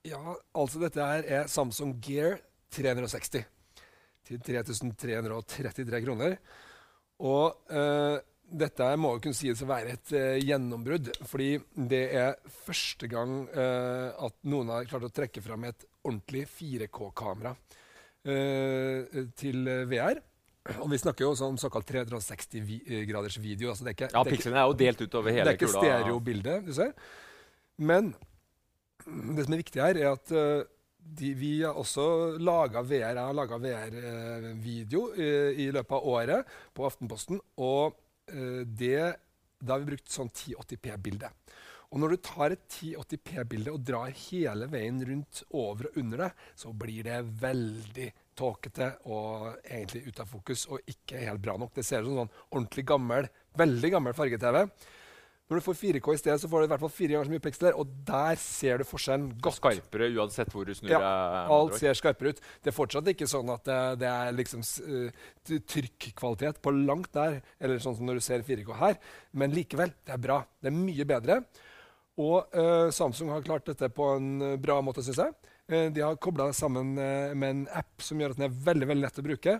Ja, 0.06 0.20
altså 0.54 0.78
dette 0.82 1.00
her 1.02 1.24
er 1.40 1.48
Samsung 1.50 1.96
Gear 2.04 2.38
360 2.74 3.42
til 4.24 4.38
3333 4.44 6.00
kroner. 6.04 6.36
Og 7.24 7.56
eh, 7.72 8.18
dette 8.54 8.88
må 9.00 9.14
jo 9.16 9.22
kunne 9.24 9.36
sies 9.38 9.62
å 9.64 9.68
være 9.70 9.94
et 9.96 10.12
eh, 10.16 10.38
gjennombrudd. 10.44 11.10
Fordi 11.26 11.48
det 11.88 12.02
er 12.20 12.36
første 12.66 13.08
gang 13.10 13.46
eh, 13.48 14.10
at 14.26 14.36
noen 14.50 14.70
har 14.74 14.86
klart 14.90 15.08
å 15.08 15.12
trekke 15.14 15.42
fram 15.44 15.64
et 15.70 15.86
ordentlig 16.04 16.44
4K-kamera 16.52 17.54
eh, 18.28 19.24
til 19.40 19.64
VR. 19.90 20.20
Og 20.80 20.88
vi 20.92 20.96
snakker 21.00 21.26
jo 21.26 21.32
også 21.34 21.48
om 21.52 21.58
såkalt 21.60 21.88
360 21.90 22.62
vi 22.64 22.78
eh, 22.86 23.02
graders 23.08 23.36
video. 23.40 23.72
Altså 23.72 23.84
det 23.88 23.94
er 23.94 23.98
ikke, 23.98 24.12
Ja, 24.16 24.22
Pikslene 24.28 24.60
er 24.62 24.68
jo 24.70 24.78
delt 24.84 25.02
utover 25.04 25.32
hele 25.32 25.44
kula. 25.44 25.50
det 25.50 25.56
er 25.56 25.58
ikke 25.64 25.74
stereobilde, 25.80 26.60
du 26.68 26.72
ser. 26.76 26.94
Men 27.84 28.14
det 29.04 29.44
som 29.46 29.56
er 29.56 29.62
viktig 29.62 29.82
her, 29.82 30.00
er 30.00 30.12
at 30.14 30.32
uh, 30.34 30.62
de, 31.04 31.34
vi 31.36 31.52
har 31.62 31.76
også 31.76 32.38
laga 32.40 32.82
VR. 32.82 33.12
Jeg 33.12 33.20
har 33.20 33.36
laga 33.36 33.58
VR-video 33.60 35.10
i 35.14 35.68
løpet 35.74 35.92
av 35.98 36.08
året 36.14 36.54
på 36.74 36.86
Aftenposten. 36.88 37.40
Og 37.60 37.98
eh, 38.32 38.62
det, 38.64 39.12
da 39.60 39.74
har 39.74 39.82
vi 39.82 39.90
brukt 39.92 40.08
sånn 40.10 40.32
1080p-bilde. 40.32 41.30
Og 41.94 42.00
når 42.02 42.14
du 42.14 42.22
tar 42.26 42.54
et 42.56 42.64
1080p-bilde 42.64 43.70
og 43.70 43.84
drar 43.86 44.10
hele 44.24 44.66
veien 44.72 44.96
rundt 45.06 45.44
over 45.54 45.90
og 45.90 46.00
under 46.00 46.24
det, 46.24 46.30
så 46.58 46.72
blir 46.74 47.06
det 47.06 47.20
veldig 47.44 48.08
tåkete 48.34 48.88
og 49.14 49.60
egentlig 49.62 50.08
ute 50.08 50.24
av 50.24 50.32
fokus 50.32 50.64
og 50.72 50.90
ikke 50.90 51.22
helt 51.22 51.44
bra 51.44 51.54
nok. 51.60 51.76
Det 51.76 51.84
ser 51.86 52.02
ut 52.02 52.10
som 52.10 52.24
sånn 52.24 52.34
ordentlig 52.48 52.86
gammel, 52.88 53.28
veldig 53.60 53.92
gammel 53.94 54.16
farge-TV. 54.16 54.64
Når 55.50 55.60
du 55.60 55.64
får 55.66 55.76
4K 55.76 56.14
i 56.14 56.20
stedet, 56.22 56.38
så 56.40 56.48
får 56.48 56.62
du 56.62 56.66
i 56.66 56.70
hvert 56.72 56.80
fall 56.80 56.92
fire 56.92 57.12
ganger 57.12 57.28
så 57.28 57.32
mye 57.34 57.44
piksler, 57.44 57.74
og 57.76 57.90
der 58.08 58.38
ser 58.40 58.80
du 58.80 58.86
forskjellen 58.88 59.26
godt. 59.44 59.58
Skarpere 59.58 60.08
uansett 60.16 60.54
hvor 60.54 60.64
du 60.64 60.72
snur 60.72 60.88
deg. 60.88 61.04
Ja, 61.04 61.42
alt 61.52 61.76
ser 61.76 61.98
skarpere 61.98 62.32
ut. 62.32 62.40
Det 62.64 62.72
er 62.72 62.76
fortsatt 62.76 63.10
ikke 63.12 63.28
sånn 63.28 63.52
at 63.52 63.68
det, 63.68 63.76
det 64.00 64.08
er 64.08 64.32
liksom 64.38 64.64
eh, 64.64 65.60
trykkvalitet 65.74 66.62
på 66.64 66.72
langt 66.78 67.12
der, 67.12 67.42
eller 67.60 67.82
sånn 67.84 67.98
som 67.98 68.08
når 68.08 68.22
du 68.22 68.24
ser 68.24 68.46
4K 68.46 68.80
her, 68.80 68.96
men 69.36 69.52
likevel, 69.52 69.92
det 70.08 70.16
er 70.16 70.24
bra. 70.24 70.40
Det 70.64 70.72
er 70.72 70.78
mye 70.80 71.08
bedre. 71.12 71.42
Og 72.20 72.54
uh, 72.54 72.90
Samsung 72.94 73.32
har 73.34 73.44
klart 73.46 73.66
dette 73.66 73.90
på 73.90 74.12
en 74.16 74.30
eh, 74.42 74.58
bra 74.60 74.78
måte, 74.86 75.02
syns 75.02 75.18
jeg. 75.18 75.34
Uh, 75.66 75.88
de 75.90 76.04
har 76.04 76.18
kobla 76.22 76.46
det 76.50 76.58
sammen 76.58 76.92
eh, 77.00 77.32
med 77.34 77.50
en 77.50 77.64
app 77.80 78.04
som 78.04 78.20
gjør 78.20 78.34
at 78.34 78.38
den 78.38 78.46
er 78.46 78.60
veldig 78.68 78.88
veldig 78.92 79.04
lett 79.06 79.18
å 79.18 79.24
bruke. 79.26 79.54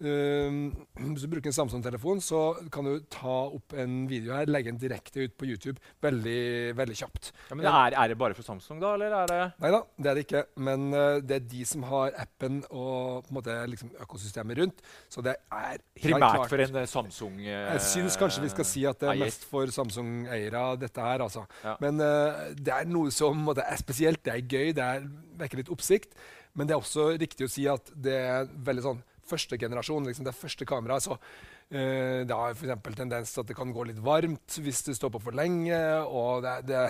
Eh, 0.00 0.54
hvis 1.00 1.24
du 1.24 1.28
bruker 1.32 1.50
en 1.50 1.56
Samsung-telefon, 1.56 2.20
så 2.24 2.40
kan 2.72 2.86
du 2.88 3.00
ta 3.12 3.34
opp 3.52 3.74
en 3.76 4.06
video 4.10 4.32
her, 4.32 4.48
legge 4.48 4.70
den 4.72 4.80
direkte 4.80 5.26
ut 5.26 5.34
på 5.38 5.48
YouTube 5.50 5.76
veldig, 6.02 6.72
veldig 6.78 6.96
kjapt. 6.96 7.30
Ja, 7.50 7.56
men 7.58 7.66
det 7.66 7.72
er, 7.72 7.96
er 8.02 8.12
det 8.14 8.18
bare 8.20 8.36
for 8.38 8.46
Samsung, 8.46 8.80
da? 8.82 8.94
Eller 8.96 9.12
er 9.20 9.30
det 9.30 9.40
Nei 9.60 9.72
da, 9.74 9.82
det 10.00 10.10
er 10.12 10.18
det 10.18 10.24
ikke. 10.26 10.42
Men 10.70 10.86
eh, 10.96 11.18
det 11.20 11.36
er 11.40 11.46
de 11.52 11.64
som 11.68 11.84
har 11.90 12.16
appen 12.24 12.62
og 12.70 13.26
på 13.26 13.34
en 13.34 13.38
måte 13.40 13.58
liksom 13.74 13.92
økosystemet 14.06 14.62
rundt. 14.62 14.82
Så 15.12 15.24
det 15.26 15.36
er 15.52 15.76
helt 15.76 15.84
primært 16.00 16.38
klart- 16.40 16.54
for 16.54 16.64
en 16.64 16.80
eh, 16.82 16.88
Samsung? 16.90 17.38
eh, 17.44 17.66
Jeg 17.74 17.84
syns 17.90 18.16
kanskje 18.20 18.44
vi 18.46 18.52
skal 18.56 18.68
si 18.72 18.86
at 18.88 19.00
det 19.04 19.12
er 19.12 19.20
mest 19.26 19.44
for 19.50 19.70
Samsung-eiere, 19.76 20.64
dette 20.80 21.00
her. 21.04 21.20
altså. 21.26 21.44
Ja. 21.64 21.76
Men 21.82 22.00
uh, 22.00 22.50
det 22.56 22.72
er 22.74 22.88
noe 22.88 23.12
som 23.14 23.36
måte, 23.46 23.62
er 23.66 23.76
spesielt, 23.80 24.22
det 24.24 24.32
er 24.32 24.42
gøy, 24.48 24.72
det 24.76 24.84
er, 24.84 25.04
vekker 25.40 25.60
litt 25.60 25.70
oppsikt. 25.72 26.16
Men 26.56 26.66
det 26.66 26.74
er 26.74 26.80
også 26.82 27.12
riktig 27.20 27.46
å 27.46 27.50
si 27.52 27.66
at 27.70 27.92
det 27.94 28.16
er 28.16 28.48
veldig 28.66 28.82
sånn 28.88 29.02
første 29.30 29.58
generasjon, 29.60 30.06
liksom 30.10 30.28
det 30.28 30.36
første 30.36 30.68
kameraet. 30.68 31.06
Så 31.06 31.16
uh, 31.16 32.20
det 32.26 32.36
har 32.42 32.54
f.eks. 32.54 32.94
tendens 32.94 33.34
til 33.34 33.44
at 33.44 33.50
det 33.50 33.58
kan 33.58 33.74
gå 33.74 33.88
litt 33.88 34.00
varmt 34.04 34.60
hvis 34.60 34.84
du 34.86 34.94
står 34.96 35.14
på 35.16 35.24
for 35.30 35.38
lenge. 35.38 35.82
og 36.06 36.46
det, 36.46 36.56
det 36.70 36.86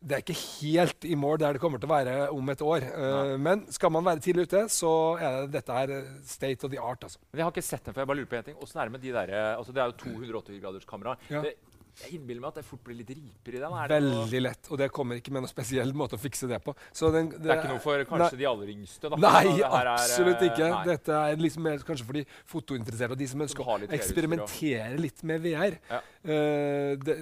det 0.00 0.16
er 0.16 0.22
ikke 0.24 0.36
helt 0.62 1.04
i 1.04 1.16
mål 1.18 1.40
der 1.42 1.56
det 1.56 1.60
kommer 1.60 1.80
til 1.80 1.90
å 1.90 1.92
være 1.92 2.12
om 2.32 2.52
et 2.52 2.62
år. 2.64 2.86
Eh, 2.88 3.32
men 3.40 3.66
skal 3.72 3.92
man 3.92 4.06
være 4.06 4.22
tidlig 4.24 4.46
ute, 4.48 4.62
så 4.72 4.92
er 5.20 5.34
det, 5.42 5.50
dette 5.58 5.76
er 5.76 5.92
eh, 5.98 6.06
state 6.24 6.64
of 6.64 6.72
the 6.72 6.80
art. 6.80 7.04
altså. 7.04 7.20
Jeg 7.36 7.44
har 7.44 7.52
ikke 7.52 7.66
sett 7.66 7.84
den 7.84 7.96
før. 7.96 8.06
jeg 8.06 8.10
bare 8.12 8.20
lurer 8.22 8.30
på 8.30 8.38
en 8.38 8.46
ting. 8.48 8.56
Åssen 8.64 8.80
er 8.80 8.88
det 8.88 8.94
med 8.96 9.04
de 9.04 9.12
der, 9.12 9.34
altså 9.58 9.74
Det 9.76 9.82
er 9.82 9.92
jo 9.92 9.98
280 10.00 10.62
graders 10.62 10.88
kamera. 10.88 11.16
Ja. 11.28 11.42
Det, 11.44 11.52
Jeg 12.00 12.16
innbiller 12.16 12.40
meg 12.42 12.52
at 12.54 12.60
det 12.60 12.64
fort 12.64 12.82
blir 12.86 12.96
litt 12.96 13.10
riper 13.12 13.56
i 13.56 13.60
den. 13.60 13.74
Er 13.76 13.90
det, 13.90 13.98
Veldig 14.00 14.40
lett. 14.42 14.70
Og 14.72 14.80
det 14.80 14.88
kommer 14.94 15.20
ikke 15.20 15.34
med 15.34 15.44
noen 15.44 15.52
spesiell 15.52 15.92
måte 15.96 16.16
å 16.16 16.20
fikse 16.20 16.48
det 16.50 16.60
på. 16.64 16.74
Så 16.96 17.10
den, 17.14 17.28
det 17.34 17.50
er 17.50 17.60
ikke 17.60 17.74
noe 17.74 17.82
for 17.84 18.04
kanskje 18.08 18.38
de 18.40 18.48
aller 18.48 18.72
yngste? 18.72 19.10
da? 19.12 19.18
Nei, 19.20 19.44
Det 19.50 19.66
er, 19.66 19.90
absolutt 19.92 20.44
eh, 20.44 20.48
ikke. 20.48 20.70
nei. 20.72 20.82
Dette 20.88 21.18
er 21.18 21.44
liksom 21.44 21.66
mer 21.68 21.84
kanskje 21.90 22.08
for 22.08 22.20
de 22.20 22.24
fotointeresserte 22.54 23.16
og 23.16 23.20
de 23.20 23.28
som 23.30 23.44
ønsker 23.46 23.68
har 23.68 23.84
å 23.86 23.90
eksperimentere 24.00 25.00
litt 25.00 25.24
med 25.28 25.44
VR. 25.44 25.78
Ja. 25.90 26.00
Uh, 26.20 26.96
det, 27.00 27.16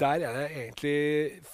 der 0.00 0.26
er 0.26 0.38
det 0.38 0.46
egentlig 0.62 0.94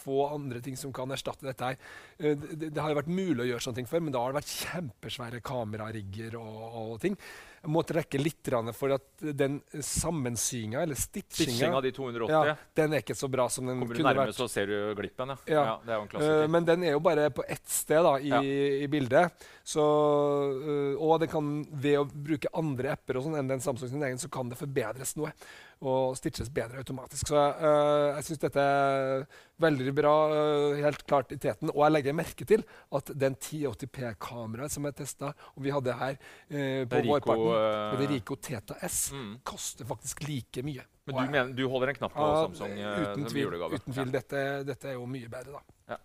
få 0.05 0.31
andre 0.31 0.63
ting 0.65 0.79
som 0.81 0.95
kan 0.97 1.11
erstatte 1.13 1.49
dette 1.49 1.73
her. 1.73 1.81
Uh, 2.21 2.33
det, 2.37 2.71
det 2.71 2.81
har 2.83 2.93
jo 2.93 3.01
vært 3.01 3.13
mulig 3.13 3.45
å 3.45 3.51
gjøre 3.51 3.67
sånne 3.67 3.81
ting 3.83 3.91
før, 3.91 4.05
men 4.07 4.17
da 4.17 4.23
har 4.25 4.33
det 4.33 4.43
vært 4.43 4.55
kjempesvære 4.63 5.43
kamerarigger 5.47 6.39
og, 6.41 6.65
og 6.85 6.97
ting. 7.05 7.19
Jeg 7.67 7.73
må 7.75 7.83
trekke 7.83 8.21
litt 8.21 8.51
for 8.79 8.95
at 8.95 9.25
den 9.35 9.57
sammensyinga, 9.83 10.85
eller 10.87 10.95
stitchinga, 10.95 11.73
av 11.75 11.83
de 11.83 11.91
280. 11.97 12.31
ja, 12.31 12.55
den 12.79 12.95
er 12.95 13.03
ikke 13.03 13.17
så 13.19 13.27
bra 13.27 13.49
som 13.51 13.67
den 13.67 13.81
kunne 13.81 13.91
vært. 13.91 13.99
Kommer 13.99 14.15
du 14.15 14.21
nærme, 14.23 14.37
så 14.37 14.47
ser 14.51 14.71
du 14.71 14.77
glippen. 14.95 15.35
Ja. 15.35 15.39
Ja. 15.51 15.65
ja 15.65 15.75
det 15.83 15.97
jo 15.99 16.05
en 16.05 16.11
Eh, 16.27 16.47
men 16.55 16.69
den 16.69 16.87
er 16.87 16.95
jo 16.95 17.03
bare 17.03 17.27
på 17.35 17.43
ett 17.43 17.67
sted 17.67 18.07
da, 18.07 18.15
i, 18.23 18.85
i 18.85 18.89
bildet. 18.93 19.47
Så, 19.67 19.83
eh, 19.83 20.95
og 20.95 21.19
det 21.25 21.31
kan, 21.33 21.51
ved 21.75 21.99
å 22.05 22.07
bruke 22.07 22.53
andre 22.55 22.95
apper 22.95 23.19
og 23.19 23.27
sånn 23.27 23.41
enn 23.41 23.51
den 23.51 23.65
Samsung 23.65 23.91
sin 23.91 24.07
egen, 24.07 24.23
så 24.23 24.31
kan 24.31 24.53
det 24.53 24.61
forbedres 24.63 25.17
noe. 25.19 25.35
Og 25.85 26.15
stitches 26.17 26.49
bedre 26.49 26.81
automatisk. 26.81 27.29
Så 27.29 27.37
uh, 27.37 28.15
jeg 28.17 28.25
syns 28.25 28.41
dette 28.47 28.63
er 28.65 29.27
veldig 29.61 29.93
bra, 29.93 30.13
uh, 30.33 30.79
helt 30.81 31.03
klart 31.05 31.35
i 31.35 31.37
teten. 31.37 31.69
Og 31.75 31.83
jeg 31.85 31.93
legger 31.99 32.17
merke 32.17 32.47
til 32.49 32.65
at 32.97 33.13
den 33.13 33.37
1080p-kameraet 33.37 34.73
som 34.73 34.89
jeg 34.89 34.97
testa, 35.03 35.35
og 35.53 35.61
vi 35.67 35.75
hadde 35.75 35.93
her 36.01 36.17
uh, 36.17 36.81
på 36.89 36.97
Det 36.97 37.03
vårparten, 37.11 38.01
det 38.01 38.09
Rico 38.15 38.39
Teta 38.41 38.79
S, 38.89 39.11
Mm. 39.13 39.37
koster 39.45 39.85
faktisk 39.87 40.25
like 40.27 40.65
mye. 40.65 40.83
Men 41.07 41.15
du, 41.15 41.31
mener, 41.31 41.53
du 41.55 41.63
holder 41.71 41.93
en 41.93 41.99
knapp 42.01 42.15
på 42.17 42.25
ja, 42.25 42.43
Samsung 42.49 42.73
uten 42.81 43.29
tvil. 43.29 43.45
julegave? 43.45 43.77
Uten 43.79 43.93
tvil. 43.95 44.11
Dette, 44.17 44.43
dette 44.67 44.89
er 44.91 44.97
jo 44.97 45.05
mye 45.07 45.29
bedre, 45.31 45.61
da. 45.61 45.93
Ja. 45.93 45.99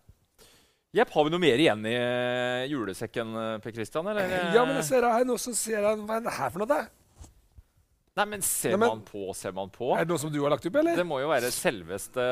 Jepp, 1.00 1.14
har 1.16 1.24
vi 1.26 1.32
noe 1.32 1.40
mer 1.42 1.64
igjen 1.64 1.86
i 1.88 1.96
julesekken, 2.70 3.32
Per 3.64 3.72
Christian? 3.74 4.12
Eller? 4.12 4.52
Ja, 4.54 4.66
men 4.68 4.76
jeg 4.82 4.90
ser 4.92 5.08
her 5.08 5.24
nå, 5.26 5.40
så 5.40 5.56
ser 5.56 5.80
jeg 5.80 6.04
Hva 6.04 6.20
er 6.20 6.26
det 6.28 6.34
her 6.36 6.52
for 6.52 6.62
noe, 6.62 6.68
da? 6.70 6.82
Nei, 8.20 8.26
men 8.28 8.42
ser 8.44 8.74
Nei, 8.76 8.82
men- 8.82 8.98
man 8.98 9.02
på, 9.08 9.30
ser 9.34 9.54
man 9.56 9.70
på. 9.72 9.94
Er 9.96 10.04
det 10.04 10.12
noe 10.12 10.20
som 10.20 10.32
du 10.32 10.42
har 10.44 10.52
lagt 10.52 10.66
opp, 10.68 10.76
eller? 10.82 10.98
Det 11.00 11.08
må 11.08 11.22
jo 11.22 11.30
være 11.32 11.52
selveste 11.56 12.26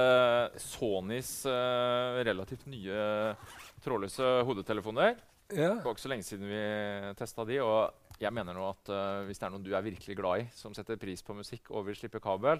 Sonys 0.59 1.45
uh, 1.47 2.19
relativt 2.27 2.65
nye 2.67 3.35
trådløse 3.85 4.43
hodetelefoner. 4.43 5.15
Ja. 5.55 5.71
Det 5.79 5.85
var 5.85 5.95
ikke 5.95 6.03
så 6.03 6.11
lenge 6.11 6.27
siden 6.27 6.51
vi 6.51 6.59
testa 7.17 7.45
de, 7.47 7.61
og 7.63 8.19
jeg 8.19 8.35
mener 8.35 8.53
nå 8.53 8.65
at 8.67 8.91
uh, 8.91 9.23
hvis 9.25 9.39
det 9.39 9.47
er 9.47 9.53
noen 9.53 9.63
du 9.63 9.71
er 9.73 9.85
virkelig 9.85 10.17
glad 10.19 10.43
i, 10.43 10.47
som 10.53 10.75
setter 10.75 10.99
pris 10.99 11.23
på 11.25 11.33
musikk 11.37 11.71
og 11.71 11.87
vil 11.87 11.97
slippe 11.97 12.19
kabel, 12.21 12.59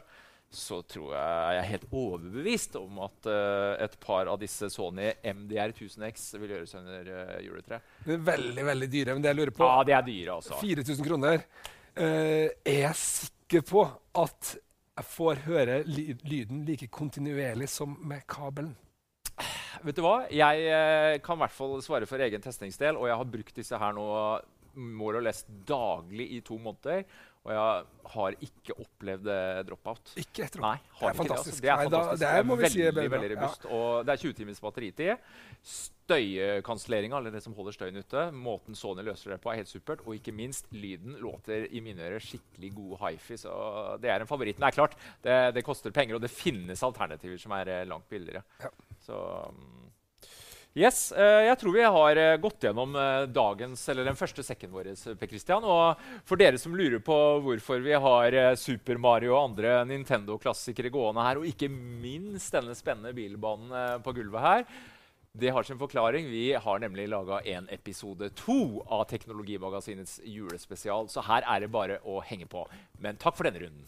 så 0.50 0.80
tror 0.90 1.12
jeg 1.14 1.58
jeg 1.58 1.60
er 1.60 1.68
helt 1.70 1.92
overbevist 1.92 2.78
om 2.80 3.04
at 3.06 3.28
uh, 3.30 3.76
et 3.84 4.00
par 4.02 4.32
av 4.32 4.40
disse 4.42 4.72
Sony 4.74 5.12
MDR 5.22 5.76
1000X 5.76 6.32
vil 6.40 6.56
gjøres 6.56 6.74
under 6.80 7.12
uh, 7.12 7.36
juletreet. 7.44 7.92
Det 8.08 8.16
er 8.16 8.24
veldig 8.32 8.66
veldig 8.72 8.90
dyre, 8.96 9.18
men 9.18 9.28
det 9.28 9.34
jeg 9.34 9.42
lurer 9.42 9.54
på 9.60 9.68
Ja, 9.68 9.84
de 9.84 9.98
er 10.00 10.08
dyre, 10.08 10.40
altså. 10.40 10.58
4000 10.64 11.06
kroner. 11.06 11.44
Eh, 12.00 12.50
er 12.64 12.84
jeg 12.86 12.96
sikker 13.00 13.66
på 13.68 13.82
at 14.22 14.54
jeg 15.00 15.08
får 15.14 15.42
høre 15.48 15.80
ly 15.88 16.14
lyden 16.28 16.62
like 16.68 16.88
kontinuerlig 16.92 17.68
som 17.72 17.98
med 18.08 18.24
kabelen? 18.30 18.76
Vet 19.84 19.96
du 19.96 20.04
hva? 20.04 20.22
Jeg 20.32 20.64
eh, 20.68 21.18
kan 21.24 21.38
i 21.40 21.44
hvert 21.46 21.56
fall 21.56 21.78
svare 21.84 22.08
for 22.10 22.20
egen 22.24 22.44
testingsdel, 22.44 22.98
og 23.00 23.08
jeg 23.08 23.20
har 23.20 23.30
brukt 23.36 23.60
disse 23.62 23.80
her 23.80 23.94
nå 23.96 24.08
more 24.80 25.20
or 25.20 25.24
less 25.26 25.44
daglig 25.68 26.28
i 26.38 26.40
to 26.46 26.58
måneder. 26.62 27.04
Og 27.48 27.54
jeg 27.56 27.86
har 28.14 28.36
ikke 28.44 28.76
opplevd 28.84 29.30
eh, 29.32 29.62
dropout. 29.68 30.12
Ikke 30.20 30.44
et 30.48 30.58
Nei, 30.60 30.76
har 30.76 31.00
Det 31.00 31.08
er 31.08 31.14
ikke 31.14 31.22
fantastisk. 31.24 31.62
Det, 31.64 31.72
altså. 31.72 31.80
det 31.80 31.80
er 31.80 31.80
Nei, 31.80 31.90
da- 31.90 32.02
fantastisk. 32.02 32.20
det 32.20 32.30
er, 32.30 32.44
veldig, 32.50 32.72
si, 32.74 32.82
veldig, 32.84 33.12
veldig 33.14 33.30
bra. 33.30 33.32
Ja. 33.32 33.40
robust. 33.40 33.70
Og 33.80 34.06
det 34.06 34.14
er 34.16 34.24
20 34.26 34.38
timers 34.42 34.60
batteritid. 34.64 35.16
Støykanselleringa, 36.10 37.20
eller 37.20 37.34
det 37.34 37.44
som 37.44 37.54
holder 37.54 37.76
støyen 37.76 38.00
ute, 38.02 38.30
måten 38.34 38.78
Sony 38.78 39.04
løser 39.06 39.36
det 39.36 39.42
på, 39.44 39.52
er 39.52 39.62
helt 39.62 39.70
supert. 39.70 40.02
Og 40.08 40.18
ikke 40.18 40.34
minst, 40.34 40.70
lyden 40.74 41.20
låter 41.22 41.68
i 41.70 41.84
mine 41.86 42.08
ører 42.08 42.24
skikkelig 42.24 42.72
god 42.78 42.96
hifi. 43.04 43.38
Så 43.38 43.52
det 44.02 44.10
er 44.10 44.24
en 44.24 44.30
favoritt. 44.30 44.58
Men 44.58 44.68
det 44.68 44.72
er 44.72 44.80
klart, 44.80 44.98
det, 45.26 45.38
det 45.60 45.66
koster 45.68 45.94
penger, 45.94 46.18
og 46.18 46.26
det 46.26 46.34
finnes 46.34 46.82
alternativer 46.86 47.38
som 47.42 47.54
er 47.60 47.74
eh, 47.76 47.86
langt 47.90 48.10
billigere. 48.10 48.42
Ja. 48.64 48.74
Så 49.06 49.20
mm, 49.54 49.76
Yes, 50.80 51.10
eh, 51.12 51.46
jeg 51.48 51.58
tror 51.60 51.74
vi 51.74 51.86
har 51.86 52.20
eh, 52.22 52.36
gått 52.42 52.64
gjennom 52.64 52.94
dagens, 53.34 53.82
eller 53.90 54.06
den 54.06 54.18
første 54.18 54.46
sekken 54.46 54.74
vår. 54.74 54.92
Per 55.20 55.30
Christian. 55.30 55.66
Og 55.66 56.02
for 56.30 56.42
dere 56.42 56.62
som 56.62 56.78
lurer 56.78 57.02
på 57.06 57.18
hvorfor 57.46 57.82
vi 57.86 57.98
har 57.98 58.38
Super 58.58 59.02
Mario 59.02 59.36
og 59.36 59.52
andre 59.52 59.82
Nintendo-klassikere 59.90 60.94
gående 60.94 61.26
her, 61.26 61.42
og 61.42 61.50
ikke 61.50 61.70
minst 61.70 62.54
denne 62.56 62.78
spennende 62.78 63.14
bilbanen 63.18 64.02
på 64.06 64.18
gulvet 64.18 64.46
her, 64.46 64.72
det 65.34 65.50
har 65.50 65.64
sin 65.64 65.80
forklaring. 65.80 66.26
Vi 66.30 66.54
har 66.54 66.80
nemlig 66.80 67.10
laga 67.10 67.40
en 67.40 67.70
episode 67.70 68.30
to 68.30 68.84
av 68.88 69.04
Teknologimagasinets 69.04 70.22
julespesial, 70.26 71.10
så 71.10 71.22
her 71.22 71.46
er 71.46 71.60
det 71.60 71.72
bare 71.72 72.00
å 72.04 72.22
henge 72.26 72.48
på. 72.50 72.66
Men 72.98 73.18
takk 73.18 73.38
for 73.38 73.44
denne 73.50 73.60
runden. 73.60 73.86